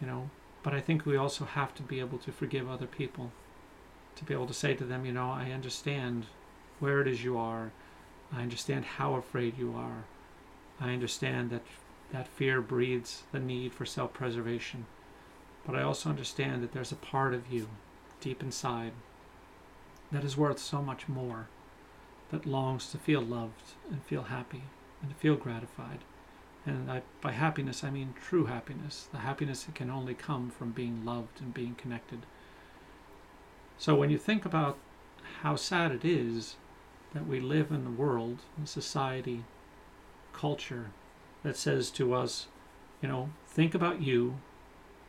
You 0.00 0.06
know, 0.06 0.30
but 0.62 0.74
I 0.74 0.80
think 0.80 1.06
we 1.06 1.16
also 1.16 1.44
have 1.44 1.74
to 1.76 1.82
be 1.82 2.00
able 2.00 2.18
to 2.18 2.32
forgive 2.32 2.68
other 2.68 2.86
people. 2.86 3.30
To 4.16 4.24
be 4.24 4.34
able 4.34 4.46
to 4.46 4.54
say 4.54 4.74
to 4.74 4.84
them, 4.84 5.04
you 5.04 5.12
know, 5.12 5.30
I 5.30 5.50
understand 5.50 6.26
where 6.78 7.00
it 7.00 7.08
is 7.08 7.24
you 7.24 7.36
are. 7.38 7.72
I 8.32 8.42
understand 8.42 8.84
how 8.84 9.14
afraid 9.14 9.58
you 9.58 9.74
are. 9.76 10.04
I 10.80 10.92
understand 10.92 11.50
that 11.50 11.62
that 12.12 12.28
fear 12.28 12.60
breeds 12.60 13.24
the 13.32 13.40
need 13.40 13.72
for 13.72 13.84
self 13.84 14.12
preservation. 14.12 14.86
But 15.66 15.74
I 15.74 15.82
also 15.82 16.10
understand 16.10 16.62
that 16.62 16.72
there's 16.72 16.92
a 16.92 16.96
part 16.96 17.34
of 17.34 17.50
you 17.50 17.68
deep 18.20 18.42
inside 18.42 18.92
that 20.12 20.24
is 20.24 20.36
worth 20.36 20.58
so 20.58 20.80
much 20.80 21.08
more, 21.08 21.48
that 22.30 22.46
longs 22.46 22.90
to 22.90 22.98
feel 22.98 23.20
loved 23.20 23.74
and 23.90 24.02
feel 24.04 24.24
happy 24.24 24.62
and 25.02 25.10
to 25.10 25.16
feel 25.16 25.34
gratified. 25.34 25.98
And 26.66 26.90
I, 26.90 27.02
by 27.20 27.32
happiness, 27.32 27.84
I 27.84 27.90
mean 27.90 28.14
true 28.20 28.46
happiness, 28.46 29.08
the 29.12 29.18
happiness 29.18 29.64
that 29.64 29.74
can 29.74 29.90
only 29.90 30.14
come 30.14 30.50
from 30.50 30.70
being 30.70 31.04
loved 31.04 31.40
and 31.40 31.52
being 31.52 31.74
connected. 31.74 32.20
So 33.76 33.94
when 33.94 34.10
you 34.10 34.18
think 34.18 34.46
about 34.46 34.78
how 35.42 35.56
sad 35.56 35.92
it 35.92 36.04
is 36.04 36.56
that 37.12 37.26
we 37.26 37.40
live 37.40 37.70
in 37.70 37.84
the 37.84 37.90
world, 37.90 38.38
in 38.58 38.66
society, 38.66 39.44
culture 40.32 40.90
that 41.42 41.56
says 41.56 41.90
to 41.90 42.14
us, 42.14 42.46
you 43.02 43.08
know, 43.08 43.30
think 43.46 43.74
about 43.74 44.00
you, 44.00 44.36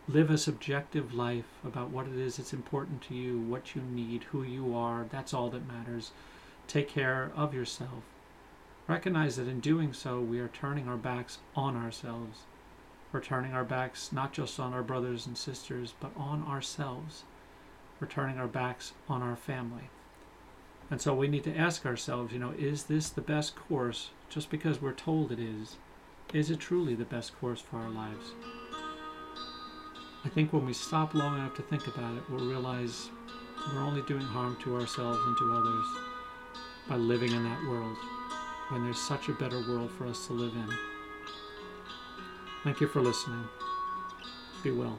live 0.07 0.29
a 0.29 0.37
subjective 0.37 1.13
life 1.13 1.59
about 1.63 1.89
what 1.89 2.07
it 2.07 2.17
is 2.17 2.37
that's 2.37 2.53
important 2.53 3.01
to 3.03 3.15
you, 3.15 3.39
what 3.39 3.75
you 3.75 3.81
need, 3.81 4.23
who 4.25 4.43
you 4.43 4.75
are. 4.75 5.05
That's 5.09 5.33
all 5.33 5.49
that 5.49 5.67
matters. 5.67 6.11
Take 6.67 6.89
care 6.89 7.31
of 7.35 7.53
yourself. 7.53 8.03
Recognize 8.87 9.37
that 9.37 9.47
in 9.47 9.59
doing 9.61 9.93
so, 9.93 10.19
we 10.21 10.39
are 10.39 10.47
turning 10.47 10.87
our 10.87 10.97
backs 10.97 11.39
on 11.55 11.75
ourselves. 11.75 12.41
We're 13.11 13.21
turning 13.21 13.53
our 13.53 13.63
backs 13.63 14.11
not 14.11 14.31
just 14.31 14.59
on 14.59 14.73
our 14.73 14.83
brothers 14.83 15.25
and 15.25 15.35
sisters, 15.35 15.95
but 15.99 16.11
on 16.15 16.43
ourselves. 16.43 17.23
We're 17.99 18.07
turning 18.07 18.37
our 18.37 18.47
backs 18.47 18.93
on 19.09 19.23
our 19.23 19.35
family. 19.35 19.89
And 20.91 21.01
so 21.01 21.15
we 21.15 21.27
need 21.27 21.43
to 21.45 21.57
ask 21.57 21.83
ourselves, 21.83 22.31
you 22.31 22.37
know, 22.37 22.53
is 22.59 22.83
this 22.83 23.09
the 23.09 23.21
best 23.21 23.55
course 23.55 24.09
just 24.29 24.51
because 24.51 24.79
we're 24.79 24.93
told 24.93 25.31
it 25.31 25.39
is? 25.39 25.77
Is 26.31 26.51
it 26.51 26.59
truly 26.59 26.93
the 26.93 27.05
best 27.05 27.35
course 27.39 27.61
for 27.61 27.77
our 27.77 27.89
lives? 27.89 28.33
I 30.23 30.29
think 30.29 30.53
when 30.53 30.65
we 30.65 30.73
stop 30.73 31.15
long 31.15 31.39
enough 31.39 31.55
to 31.55 31.63
think 31.63 31.87
about 31.87 32.15
it, 32.17 32.23
we'll 32.29 32.47
realize 32.47 33.09
we're 33.73 33.81
only 33.81 34.03
doing 34.03 34.21
harm 34.21 34.57
to 34.61 34.75
ourselves 34.75 35.19
and 35.25 35.37
to 35.37 35.53
others 35.53 35.85
by 36.87 36.97
living 36.97 37.31
in 37.31 37.43
that 37.43 37.67
world 37.67 37.97
when 38.69 38.83
there's 38.83 38.99
such 38.99 39.29
a 39.29 39.33
better 39.33 39.59
world 39.59 39.91
for 39.91 40.07
us 40.07 40.27
to 40.27 40.33
live 40.33 40.53
in. 40.53 40.69
Thank 42.63 42.81
you 42.81 42.87
for 42.87 43.01
listening. 43.01 43.43
Be 44.63 44.71
well. 44.71 44.97